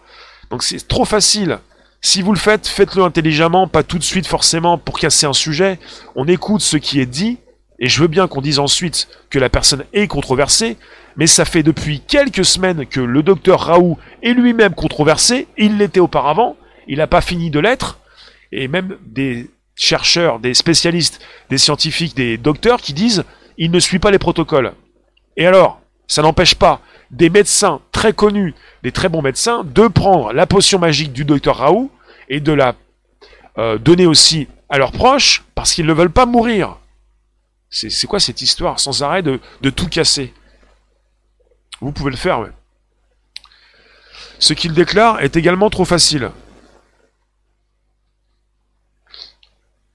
[0.50, 1.60] Donc c'est trop facile.
[2.02, 5.80] Si vous le faites, faites-le intelligemment, pas tout de suite forcément pour casser un sujet.
[6.16, 7.40] On écoute ce qui est dit,
[7.80, 10.78] et je veux bien qu'on dise ensuite que la personne est controversée,
[11.16, 16.00] mais ça fait depuis quelques semaines que le docteur Raoult est lui-même controversé, il l'était
[16.00, 18.00] auparavant, il n'a pas fini de l'être,
[18.56, 23.26] et même des chercheurs, des spécialistes, des scientifiques, des docteurs qui disent
[23.58, 24.74] il ne suit pas les protocoles.
[25.38, 26.82] Et alors, ça n'empêche pas
[27.12, 28.54] des médecins très connus,
[28.84, 31.92] des très bons médecins, de prendre la potion magique du docteur Raoult
[32.30, 32.76] et de la
[33.58, 36.78] euh, donner aussi à leurs proches parce qu'ils ne veulent pas mourir.
[37.70, 39.40] C'est quoi cette histoire sans arrêt de,
[39.70, 40.34] tout casser?
[41.82, 42.48] Vous pouvez le faire,
[44.40, 46.32] Ce qu'il déclare est également trop facile.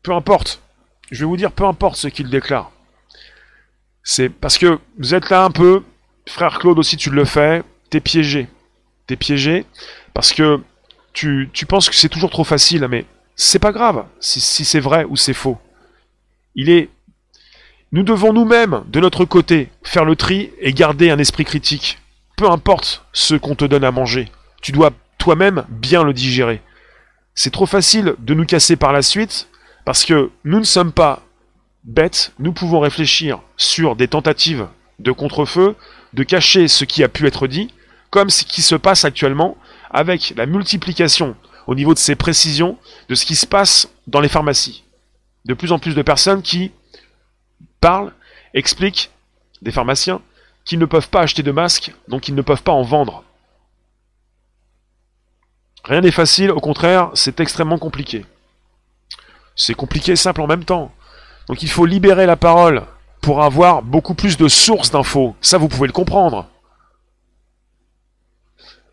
[0.03, 0.61] Peu importe.
[1.11, 2.71] Je vais vous dire, peu importe ce qu'il déclare.
[4.03, 5.83] C'est parce que vous êtes là un peu,
[6.27, 8.49] frère Claude aussi tu le fais, t'es piégé.
[9.07, 9.67] T'es piégé
[10.15, 10.61] parce que
[11.13, 13.05] tu, penses que c'est toujours trop facile, mais
[13.37, 15.59] c'est pas grave si c'est vrai ou c'est faux.
[16.55, 16.89] Il est
[17.93, 21.99] nous devons nous-mêmes, de notre côté, faire le tri et garder un esprit critique.
[22.37, 24.31] Peu importe ce qu'on te donne à manger,
[24.63, 26.63] tu dois toi-même bien le digérer.
[27.35, 29.49] C'est trop facile de nous casser par la suite,
[29.85, 31.23] parce que nous ne sommes pas
[31.85, 34.69] bêtes, nous pouvons réfléchir sur des tentatives
[34.99, 35.77] de contre-feu,
[36.13, 37.73] de cacher ce qui a pu être dit,
[38.11, 39.57] comme ce qui se passe actuellement
[39.91, 42.79] avec la multiplication au niveau de ces précisions
[43.09, 44.85] de ce qui se passe dans les pharmacies.
[45.45, 46.73] De plus en plus de personnes qui
[47.81, 48.13] parlent,
[48.55, 49.11] expliquent,
[49.63, 50.21] des pharmaciens,
[50.65, 53.25] qu'ils ne peuvent pas acheter de masques, donc ils ne peuvent pas en vendre.
[55.85, 58.27] Rien n'est facile, au contraire, c'est extrêmement compliqué.
[59.57, 60.93] C'est compliqué et simple en même temps.
[61.49, 62.85] Donc il faut libérer la parole
[63.21, 65.35] pour avoir beaucoup plus de sources d'infos.
[65.41, 66.49] Ça, vous pouvez le comprendre.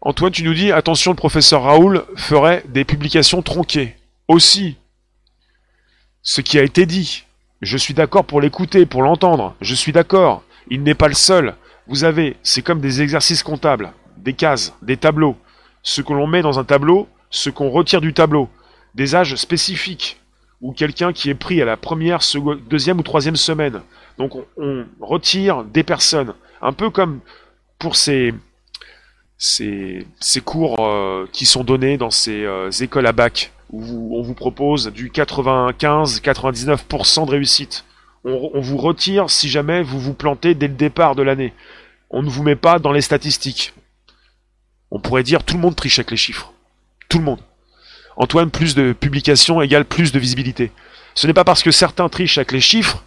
[0.02, 3.96] Antoine, tu nous dis, attention, le professeur Raoul ferait des publications tronquées.
[4.28, 4.78] Aussi,
[6.22, 7.26] ce qui a été dit,
[7.62, 9.56] je suis d'accord pour l'écouter, pour l'entendre.
[9.62, 10.44] Je suis d'accord.
[10.70, 11.56] Il n'est pas le seul.
[11.88, 15.38] Vous avez, c'est comme des exercices comptables, des cases, des tableaux.
[15.84, 18.50] Ce que l'on met dans un tableau, ce qu'on retire du tableau.
[18.94, 20.20] Des âges spécifiques.
[20.62, 22.20] Ou quelqu'un qui est pris à la première,
[22.68, 23.82] deuxième ou troisième semaine.
[24.18, 26.34] Donc on, retire des personnes.
[26.62, 27.20] Un peu comme
[27.78, 28.34] pour ces,
[29.38, 30.08] ces,
[30.44, 34.88] cours euh, qui sont donnés dans ces euh, écoles à bac où on vous propose
[34.88, 37.84] du 95-99% de réussite.
[38.24, 41.54] On, vous retire si jamais vous vous plantez dès le départ de l'année.
[42.10, 43.74] On ne vous met pas dans les statistiques.
[44.92, 46.54] On pourrait dire tout le monde triche avec les chiffres.
[47.10, 47.40] Tout le monde.
[48.18, 50.72] Antoine, plus de publications égale plus de visibilité.
[51.16, 53.04] Ce n'est pas parce que certains trichent avec les chiffres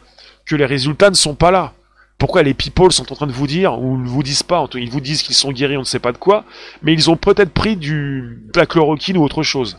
[0.47, 1.73] que les résultats ne sont pas là.
[2.19, 4.91] Pourquoi les people sont en train de vous dire, ou ne vous disent pas, ils
[4.91, 6.45] vous disent qu'ils sont guéris, on ne sait pas de quoi,
[6.83, 9.79] mais ils ont peut-être pris du, de la chloroquine ou autre chose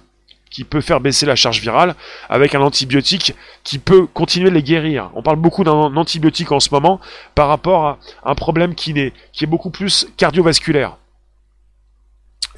[0.50, 1.96] qui peut faire baisser la charge virale
[2.30, 5.10] avec un antibiotique qui peut continuer de les guérir.
[5.16, 7.00] On parle beaucoup d'un antibiotique en ce moment
[7.36, 8.94] par rapport à un problème qui
[9.32, 10.98] qui est beaucoup plus cardiovasculaire.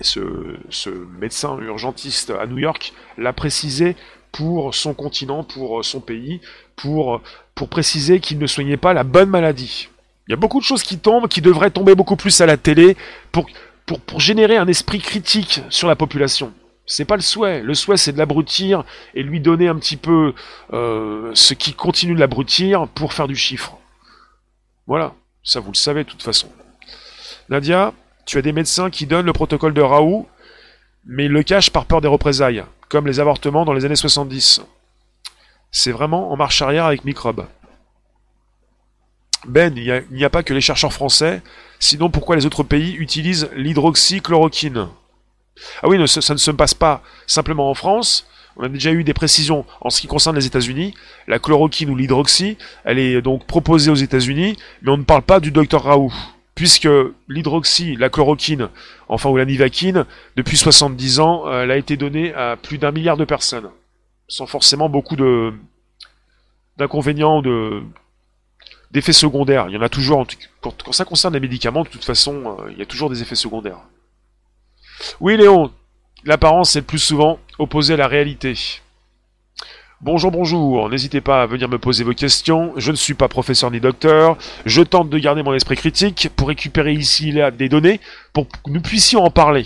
[0.02, 3.96] Ce, ce médecin urgentiste à New York l'a précisé
[4.32, 6.42] pour son continent, pour son pays,
[6.76, 7.22] pour,
[7.56, 9.90] pour préciser qu'il ne soignait pas la bonne maladie.
[10.28, 12.58] Il y a beaucoup de choses qui tombent, qui devraient tomber beaucoup plus à la
[12.58, 12.98] télé
[13.32, 16.54] pour générer un esprit critique sur la population.
[16.86, 17.62] C'est pas le souhait.
[17.62, 18.84] Le souhait, c'est de l'abrutir
[19.14, 20.34] et lui donner un petit peu
[20.74, 23.78] euh, ce qui continue de l'abrutir pour faire du chiffre.
[24.86, 25.14] Voilà.
[25.44, 26.50] Ça, vous le savez de toute façon.
[27.50, 27.94] Nadia,
[28.26, 30.28] tu as des médecins qui donnent le protocole de Raoult,
[31.06, 34.62] mais ils le cachent par peur des représailles, comme les avortements dans les années 70.
[35.72, 37.46] C'est vraiment en marche arrière avec microbes.
[39.46, 41.42] Ben, il n'y a, a, pas que les chercheurs français,
[41.80, 44.88] sinon pourquoi les autres pays utilisent l'hydroxychloroquine?
[45.82, 48.26] Ah oui, ça, ne se passe pas simplement en France.
[48.56, 50.94] On a déjà eu des précisions en ce qui concerne les États-Unis.
[51.28, 55.40] La chloroquine ou l'hydroxy, elle est donc proposée aux États-Unis, mais on ne parle pas
[55.40, 56.14] du docteur Raoult.
[56.56, 56.90] Puisque
[57.28, 58.70] l'hydroxy, la chloroquine,
[59.10, 62.92] enfin ou la nivaquine, depuis 70 ans, euh, elle a été donnée à plus d'un
[62.92, 63.70] milliard de personnes.
[64.28, 65.54] Sans forcément beaucoup de,
[66.78, 67.82] d'inconvénients, de
[68.92, 69.66] d'effets secondaires.
[69.70, 70.26] Il y en a toujours,
[70.62, 73.34] quand, ça concerne les médicaments, de toute façon, euh, il y a toujours des effets
[73.34, 73.80] secondaires.
[75.20, 75.72] Oui, Léon,
[76.24, 78.54] l'apparence est le plus souvent opposée à la réalité.
[80.06, 83.72] Bonjour, bonjour, n'hésitez pas à venir me poser vos questions, je ne suis pas professeur
[83.72, 88.02] ni docteur, je tente de garder mon esprit critique pour récupérer ici là des données
[88.34, 89.66] pour que nous puissions en parler.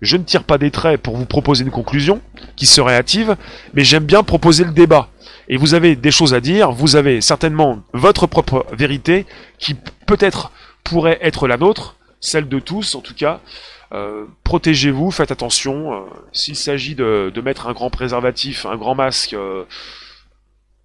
[0.00, 2.22] Je ne tire pas des traits pour vous proposer une conclusion
[2.56, 3.36] qui serait hâtive,
[3.74, 5.10] mais j'aime bien proposer le débat.
[5.50, 9.26] Et vous avez des choses à dire, vous avez certainement votre propre vérité
[9.58, 9.76] qui
[10.06, 10.50] peut-être
[10.82, 13.42] pourrait être la nôtre, celle de tous en tout cas.
[13.94, 15.94] Euh, protégez-vous, faites attention.
[15.94, 16.00] Euh,
[16.32, 19.64] s'il s'agit de, mettre un grand préservatif, un grand masque, euh,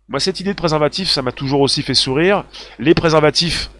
[0.07, 2.45] moi cette idée de préservatif, ça m'a toujours aussi fait sourire.
[2.77, 3.71] Les préservatifs,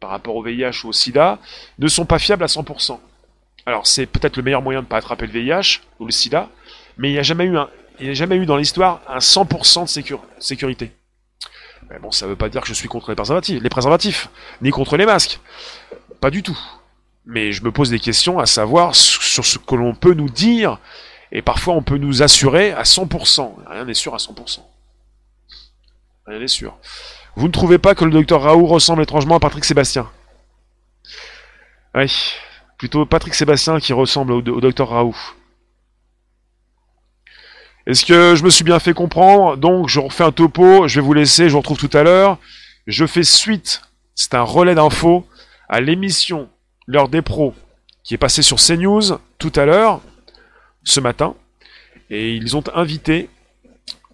[0.00, 1.38] par rapport au VIH ou au SIDA,
[1.78, 2.98] ne sont pas fiables à 100%.
[3.66, 6.48] Alors c'est peut-être le meilleur moyen de ne pas attraper le VIH ou le SIDA,
[6.96, 7.68] mais il n'y a jamais eu un,
[8.00, 10.92] il a jamais eu dans l'histoire un 100% de sécurité.
[11.90, 14.28] Mais bon, ça ne veut pas dire que je suis contre les préservatifs, les préservatifs,
[14.62, 15.40] ni contre les masques.
[16.20, 16.58] Pas du tout.
[17.26, 20.78] Mais je me pose des questions à savoir sur ce que l'on peut nous dire,
[21.32, 23.52] et parfois on peut nous assurer à 100%.
[23.68, 24.60] Rien n'est sûr à 100%.
[26.26, 26.78] Rien n'est sûr.
[27.34, 30.08] Vous ne trouvez pas que le docteur Raoult ressemble étrangement à Patrick Sébastien?
[31.94, 32.34] Oui,
[32.78, 35.16] plutôt Patrick Sébastien qui ressemble au, docteur Raoult.
[37.86, 39.56] Est-ce que je me suis bien fait comprendre?
[39.56, 42.38] Donc, je refais un topo, je vais vous laisser, je vous retrouve tout à l'heure.
[42.86, 43.82] Je fais suite,
[44.14, 45.26] c'est un relais d'infos,
[45.68, 46.48] à l'émission
[46.86, 47.54] L'heure des pros,
[48.04, 50.00] qui est passée sur CNews tout à l'heure,
[50.84, 51.34] ce matin.
[52.10, 53.28] Et ils ont invité,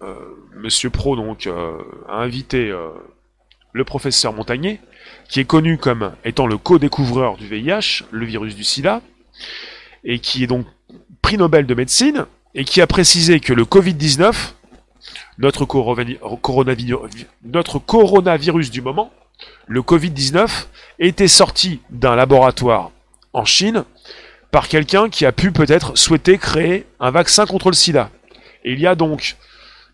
[0.01, 0.15] euh,
[0.55, 1.77] Monsieur Pro, donc, euh,
[2.09, 2.89] a invité euh,
[3.71, 4.79] le professeur Montagnier,
[5.29, 9.01] qui est connu comme étant le co-découvreur du VIH, le virus du sida,
[10.03, 10.65] et qui est donc
[11.21, 14.53] prix Nobel de médecine, et qui a précisé que le Covid-19,
[15.37, 15.67] notre,
[17.43, 19.11] notre coronavirus du moment,
[19.67, 20.67] le Covid-19,
[20.99, 22.91] était sorti d'un laboratoire
[23.33, 23.83] en Chine
[24.51, 28.09] par quelqu'un qui a pu peut-être souhaiter créer un vaccin contre le sida.
[28.63, 29.35] Et il y a donc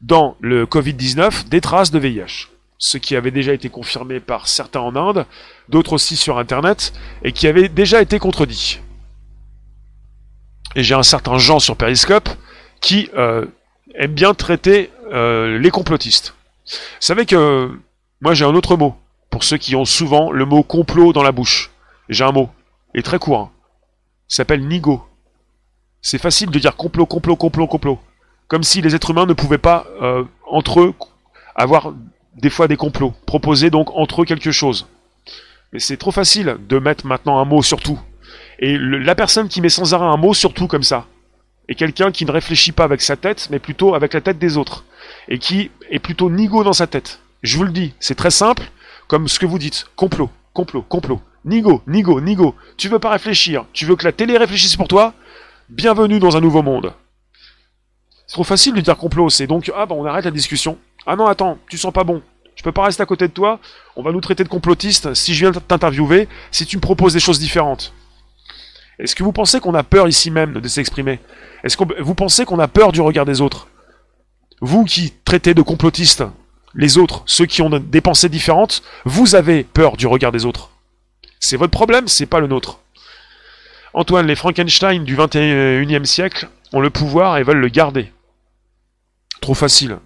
[0.01, 2.47] dans le Covid-19 des traces de VIH,
[2.77, 5.25] ce qui avait déjà été confirmé par certains en Inde,
[5.69, 6.93] d'autres aussi sur Internet,
[7.23, 8.79] et qui avait déjà été contredit.
[10.75, 12.29] Et j'ai un certain Jean sur Periscope
[12.79, 13.45] qui euh,
[13.95, 16.35] aime bien traiter euh, les complotistes.
[16.65, 17.71] Vous savez que
[18.21, 18.95] moi j'ai un autre mot,
[19.39, 21.71] pour ceux qui ont souvent le mot complot dans la bouche.
[22.09, 22.49] J'ai un mot,
[22.93, 23.39] et très court.
[23.39, 23.51] Hein.
[24.29, 25.01] Il s'appelle nigo.
[26.01, 27.99] C'est facile de dire complot, complot, complot, complot.
[28.49, 30.93] Comme si les êtres humains ne pouvaient pas, euh, entre eux,
[31.55, 31.93] avoir
[32.35, 33.13] des fois des complots.
[33.25, 34.87] Proposer donc entre eux quelque chose.
[35.71, 38.01] Mais c'est trop facile de mettre maintenant un mot sur tout.
[38.59, 41.05] Et la personne qui met sans arrêt un mot sur tout comme ça,
[41.69, 44.57] est quelqu'un qui ne réfléchit pas avec sa tête, mais plutôt avec la tête des
[44.57, 44.83] autres.
[45.29, 47.21] Et qui est plutôt nigo dans sa tête.
[47.41, 48.69] Je vous le dis, c'est très simple,
[49.09, 49.87] comme ce que vous dites.
[49.97, 51.19] Complot, complot, complot.
[51.43, 52.55] Nigo, nigo, nigo.
[52.77, 55.13] Tu veux pas réfléchir, tu veux que la télé réfléchisse pour toi?
[55.67, 56.93] Bienvenue dans un nouveau monde.
[58.27, 60.77] C'est trop facile de dire complot, c'est donc, ah bah on arrête la discussion.
[61.07, 62.21] Ah non, attends, tu sens pas bon.
[62.55, 63.59] Je peux pas rester à côté de toi,
[63.95, 67.19] on va nous traiter de complotiste si je viens t'interviewer, si tu me proposes des
[67.19, 67.93] choses différentes.
[68.99, 71.19] Est-ce que vous pensez qu'on a peur ici même de s'exprimer?
[71.63, 73.69] Est-ce que vous pensez qu'on a peur du regard des autres?
[74.61, 76.23] Vous qui traitez de complotistes
[76.75, 80.69] les autres, ceux qui ont des pensées différentes, vous avez peur du regard des autres.
[81.39, 82.79] C'est votre problème, c'est pas le nôtre.
[83.93, 88.11] Antoine, les Frankenstein du 21e siècle ont le pouvoir et veulent le garder.
[89.41, 89.97] Trop facile.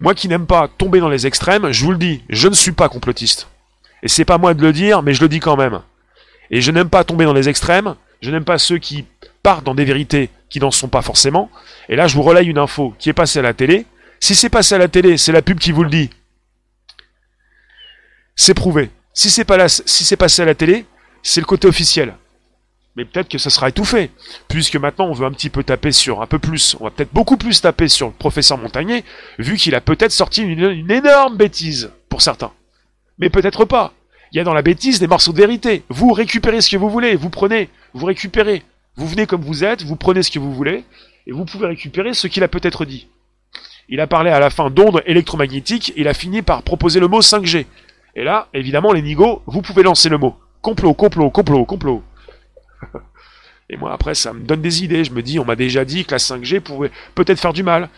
[0.00, 2.72] Moi qui n'aime pas tomber dans les extrêmes, je vous le dis, je ne suis
[2.72, 3.48] pas complotiste.
[4.02, 5.80] Et c'est pas moi de le dire, mais je le dis quand même.
[6.50, 9.04] Et je n'aime pas tomber dans les extrêmes, je n'aime pas ceux qui
[9.42, 11.50] partent dans des vérités qui n'en sont pas forcément.
[11.88, 13.86] Et là, je vous relaye une info qui est passée à la télé.
[14.20, 16.10] Si c'est passé à la télé, c'est la pub qui vous le dit.
[18.34, 18.90] C'est prouvé.
[19.12, 19.66] Si c'est pas
[20.18, 20.84] passé à la télé,
[21.22, 22.14] c'est le côté officiel.
[22.96, 24.10] Mais peut-être que ça sera étouffé,
[24.48, 27.12] puisque maintenant on veut un petit peu taper sur un peu plus, on va peut-être
[27.12, 29.04] beaucoup plus taper sur le professeur Montagnier,
[29.38, 32.52] vu qu'il a peut-être sorti une énorme bêtise pour certains.
[33.18, 33.92] Mais peut-être pas.
[34.32, 35.82] Il y a dans la bêtise des morceaux de vérité.
[35.88, 38.62] Vous récupérez ce que vous voulez, vous prenez, vous récupérez.
[38.96, 40.84] Vous venez comme vous êtes, vous prenez ce que vous voulez,
[41.26, 43.08] et vous pouvez récupérer ce qu'il a peut-être dit.
[43.88, 47.20] Il a parlé à la fin d'ondes électromagnétiques, il a fini par proposer le mot
[47.20, 47.66] 5G.
[48.16, 50.36] Et là, évidemment, les nigauds, vous pouvez lancer le mot.
[50.62, 52.02] Complot, complot, complot, complot.
[53.70, 55.04] et moi, après, ça me donne des idées.
[55.04, 57.88] Je me dis, on m'a déjà dit que la 5G pouvait peut-être faire du mal.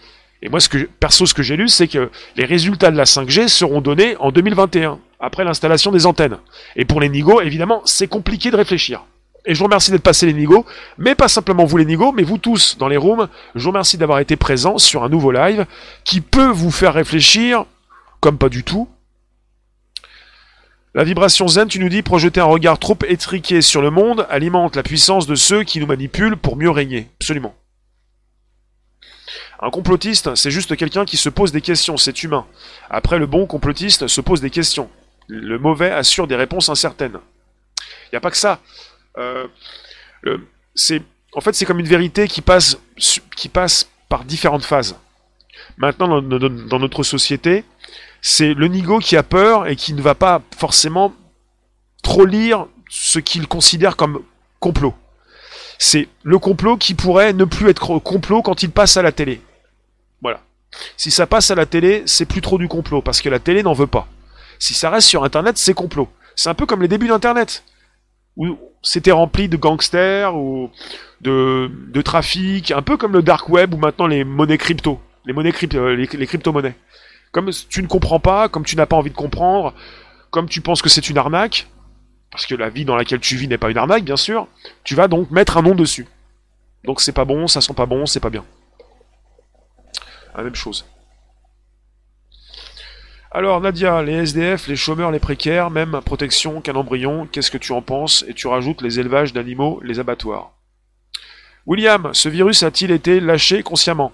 [0.42, 3.04] Et moi, ce que, perso, ce que j'ai lu, c'est que les résultats de la
[3.04, 6.38] 5G seront donnés en 2021, après l'installation des antennes.
[6.76, 9.04] Et pour les nigauds, évidemment, c'est compliqué de réfléchir.
[9.48, 10.66] Et je vous remercie d'être passé les nigauds,
[10.98, 13.28] mais pas simplement vous les nigauds, mais vous tous dans les rooms.
[13.54, 15.64] Je vous remercie d'avoir été présents sur un nouveau live
[16.04, 17.64] qui peut vous faire réfléchir
[18.20, 18.90] comme pas du tout.
[20.94, 24.76] La vibration zen, tu nous dis, projeter un regard trop étriqué sur le monde alimente
[24.76, 27.08] la puissance de ceux qui nous manipulent pour mieux régner.
[27.18, 27.54] Absolument.
[29.62, 32.44] Un complotiste, c'est juste quelqu'un qui se pose des questions, c'est humain.
[32.90, 34.90] Après, le bon complotiste se pose des questions.
[35.26, 37.18] Le mauvais assure des réponses incertaines.
[37.78, 38.60] Il n'y a pas que ça.
[39.18, 39.46] Euh,
[40.74, 41.02] c'est,
[41.32, 42.78] en fait, c'est comme une vérité qui passe,
[43.36, 44.96] qui passe par différentes phases.
[45.76, 47.64] Maintenant, dans, notre société,
[48.22, 51.14] c'est le nigo qui a peur et qui ne va pas forcément
[52.02, 54.22] trop lire ce qu'il considère comme
[54.60, 54.94] complot.
[55.78, 59.40] C'est le complot qui pourrait ne plus être complot quand il passe à la télé.
[60.22, 60.40] Voilà.
[60.96, 63.62] Si ça passe à la télé, c'est plus trop du complot, parce que la télé
[63.62, 64.08] n'en veut pas.
[64.58, 66.08] Si ça reste sur Internet, c'est complot.
[66.34, 67.62] C'est un peu comme les débuts d'Internet,
[68.38, 70.70] où c'était rempli de gangsters ou
[71.20, 75.52] de, trafic, un peu comme le dark web ou maintenant les monnaies crypto, les monnaies
[75.52, 76.76] crypto, euh, les, crypto-monnaies.
[77.32, 79.74] Comme tu ne comprends pas, comme tu n'as pas envie de comprendre,
[80.30, 81.66] comme tu penses que c'est une arnaque,
[82.30, 84.46] parce que la vie dans laquelle tu vis n'est pas une arnaque, bien sûr,
[84.84, 86.06] tu vas donc mettre un nom dessus.
[86.84, 88.44] Donc c'est pas bon, ça sent pas bon, c'est pas bien.
[90.36, 90.86] La même chose.
[93.30, 97.72] Alors Nadia, les SDF, les chômeurs, les précaires, même protection qu'un embryon, qu'est-ce que tu
[97.72, 100.52] en penses Et tu rajoutes les élevages d'animaux, les abattoirs?
[101.66, 104.12] William, ce virus a-t-il été lâché consciemment?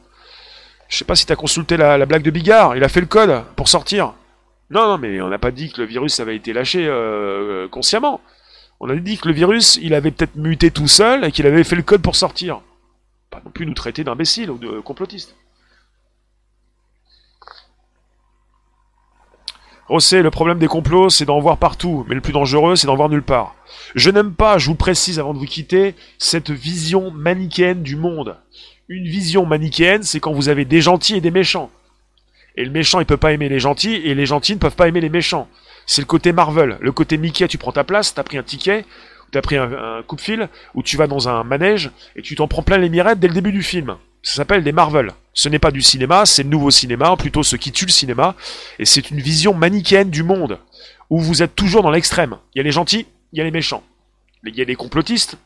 [0.88, 3.06] Je sais pas si tu as consulté la, blague de Bigard, il a fait le
[3.06, 4.14] code pour sortir.
[4.70, 8.20] Non, non, mais on n'a pas dit que le virus avait été lâché euh, consciemment.
[8.80, 11.62] On a dit que le virus, il avait peut-être muté tout seul et qu'il avait
[11.62, 12.62] fait le code pour sortir.
[13.30, 15.36] Pas non plus nous traiter d'imbéciles ou de complotistes.
[19.88, 22.96] Rossé, le problème des complots, c'est d'en voir partout, mais le plus dangereux, c'est d'en
[22.96, 23.54] voir nulle part.
[23.94, 28.38] Je n'aime pas, je vous précise avant de vous quitter, cette vision manichéenne du monde.
[28.88, 31.70] Une vision manichéenne, c'est quand vous avez des gentils et des méchants.
[32.56, 34.88] Et le méchant, il peut pas aimer les gentils, et les gentils ne peuvent pas
[34.88, 35.48] aimer les méchants.
[35.84, 36.78] C'est le côté Marvel.
[36.80, 38.86] Le côté Mickey, tu prends ta place, t'as pris un ticket,
[39.32, 42.36] t'as pris un, un coup de fil, ou tu vas dans un manège, et tu
[42.36, 43.96] t'en prends plein les mirettes dès le début du film.
[44.24, 45.12] Ça s'appelle des Marvel.
[45.34, 48.34] Ce n'est pas du cinéma, c'est le nouveau cinéma, plutôt ce qui tue le cinéma.
[48.78, 50.58] Et c'est une vision manichéenne du monde,
[51.10, 52.38] où vous êtes toujours dans l'extrême.
[52.54, 53.84] Il y a les gentils, il y a les méchants.
[54.46, 55.36] Il y a les complotistes,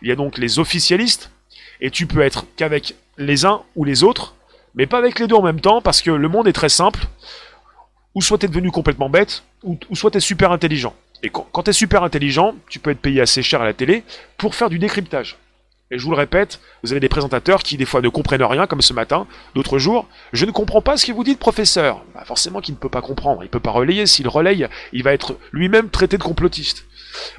[0.00, 1.30] il y a donc les officialistes,
[1.82, 4.34] et tu peux être qu'avec les uns ou les autres,
[4.74, 7.04] mais pas avec les deux en même temps, parce que le monde est très simple.
[8.14, 10.94] Ou soit t'es devenu complètement bête, ou, soit t'es super intelligent.
[11.22, 14.04] Et quand, quand t'es super intelligent, tu peux être payé assez cher à la télé
[14.38, 15.36] pour faire du décryptage.
[15.92, 18.66] Et je vous le répète, vous avez des présentateurs qui des fois ne comprennent rien,
[18.66, 20.08] comme ce matin, d'autres jours.
[20.32, 22.02] Je ne comprends pas ce que vous dites, professeur.
[22.14, 24.06] Bah forcément qu'il ne peut pas comprendre, il ne peut pas relayer.
[24.06, 26.86] S'il relaye, il va être lui-même traité de complotiste.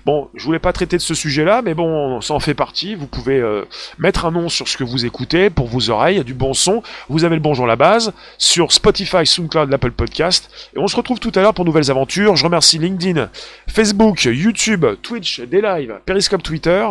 [0.06, 2.94] Bon, je voulais pas traiter de ce sujet-là, mais bon, ça en fait partie.
[2.94, 3.66] Vous pouvez euh,
[3.98, 6.84] mettre un nom sur ce que vous écoutez pour vos oreilles, du bon son.
[7.10, 10.52] Vous avez le bonjour la base sur Spotify, SoundCloud, l'Apple Podcast.
[10.76, 12.36] Et on se retrouve tout à l'heure pour nouvelles aventures.
[12.36, 13.30] Je remercie LinkedIn,
[13.68, 16.86] Facebook, YouTube, Twitch, des lives, Periscope, Twitter.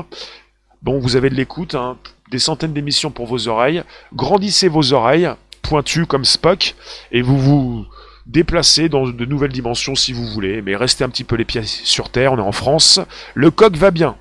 [0.83, 1.97] Bon, vous avez de l'écoute, hein,
[2.31, 3.85] des centaines d'émissions pour vos oreilles.
[4.15, 5.31] Grandissez vos oreilles,
[5.63, 6.75] pointues comme Spock,
[7.13, 7.87] et vous vous
[8.27, 10.61] déplacez dans de nouvelles dimensions si vous voulez.
[10.61, 13.01] Mais restez un petit peu les pieds sur terre, on est en France.
[13.35, 14.17] Le coq va bien.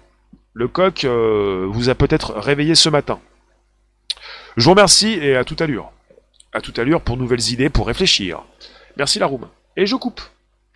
[0.53, 3.19] Le coq euh, vous a peut-être réveillé ce matin.
[4.57, 5.91] Je vous remercie et à toute allure.
[6.53, 8.43] À toute allure pour nouvelles idées, pour réfléchir.
[8.97, 9.29] Merci la.
[9.77, 10.21] Et je coupe.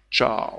[0.10, 0.52] Ciao.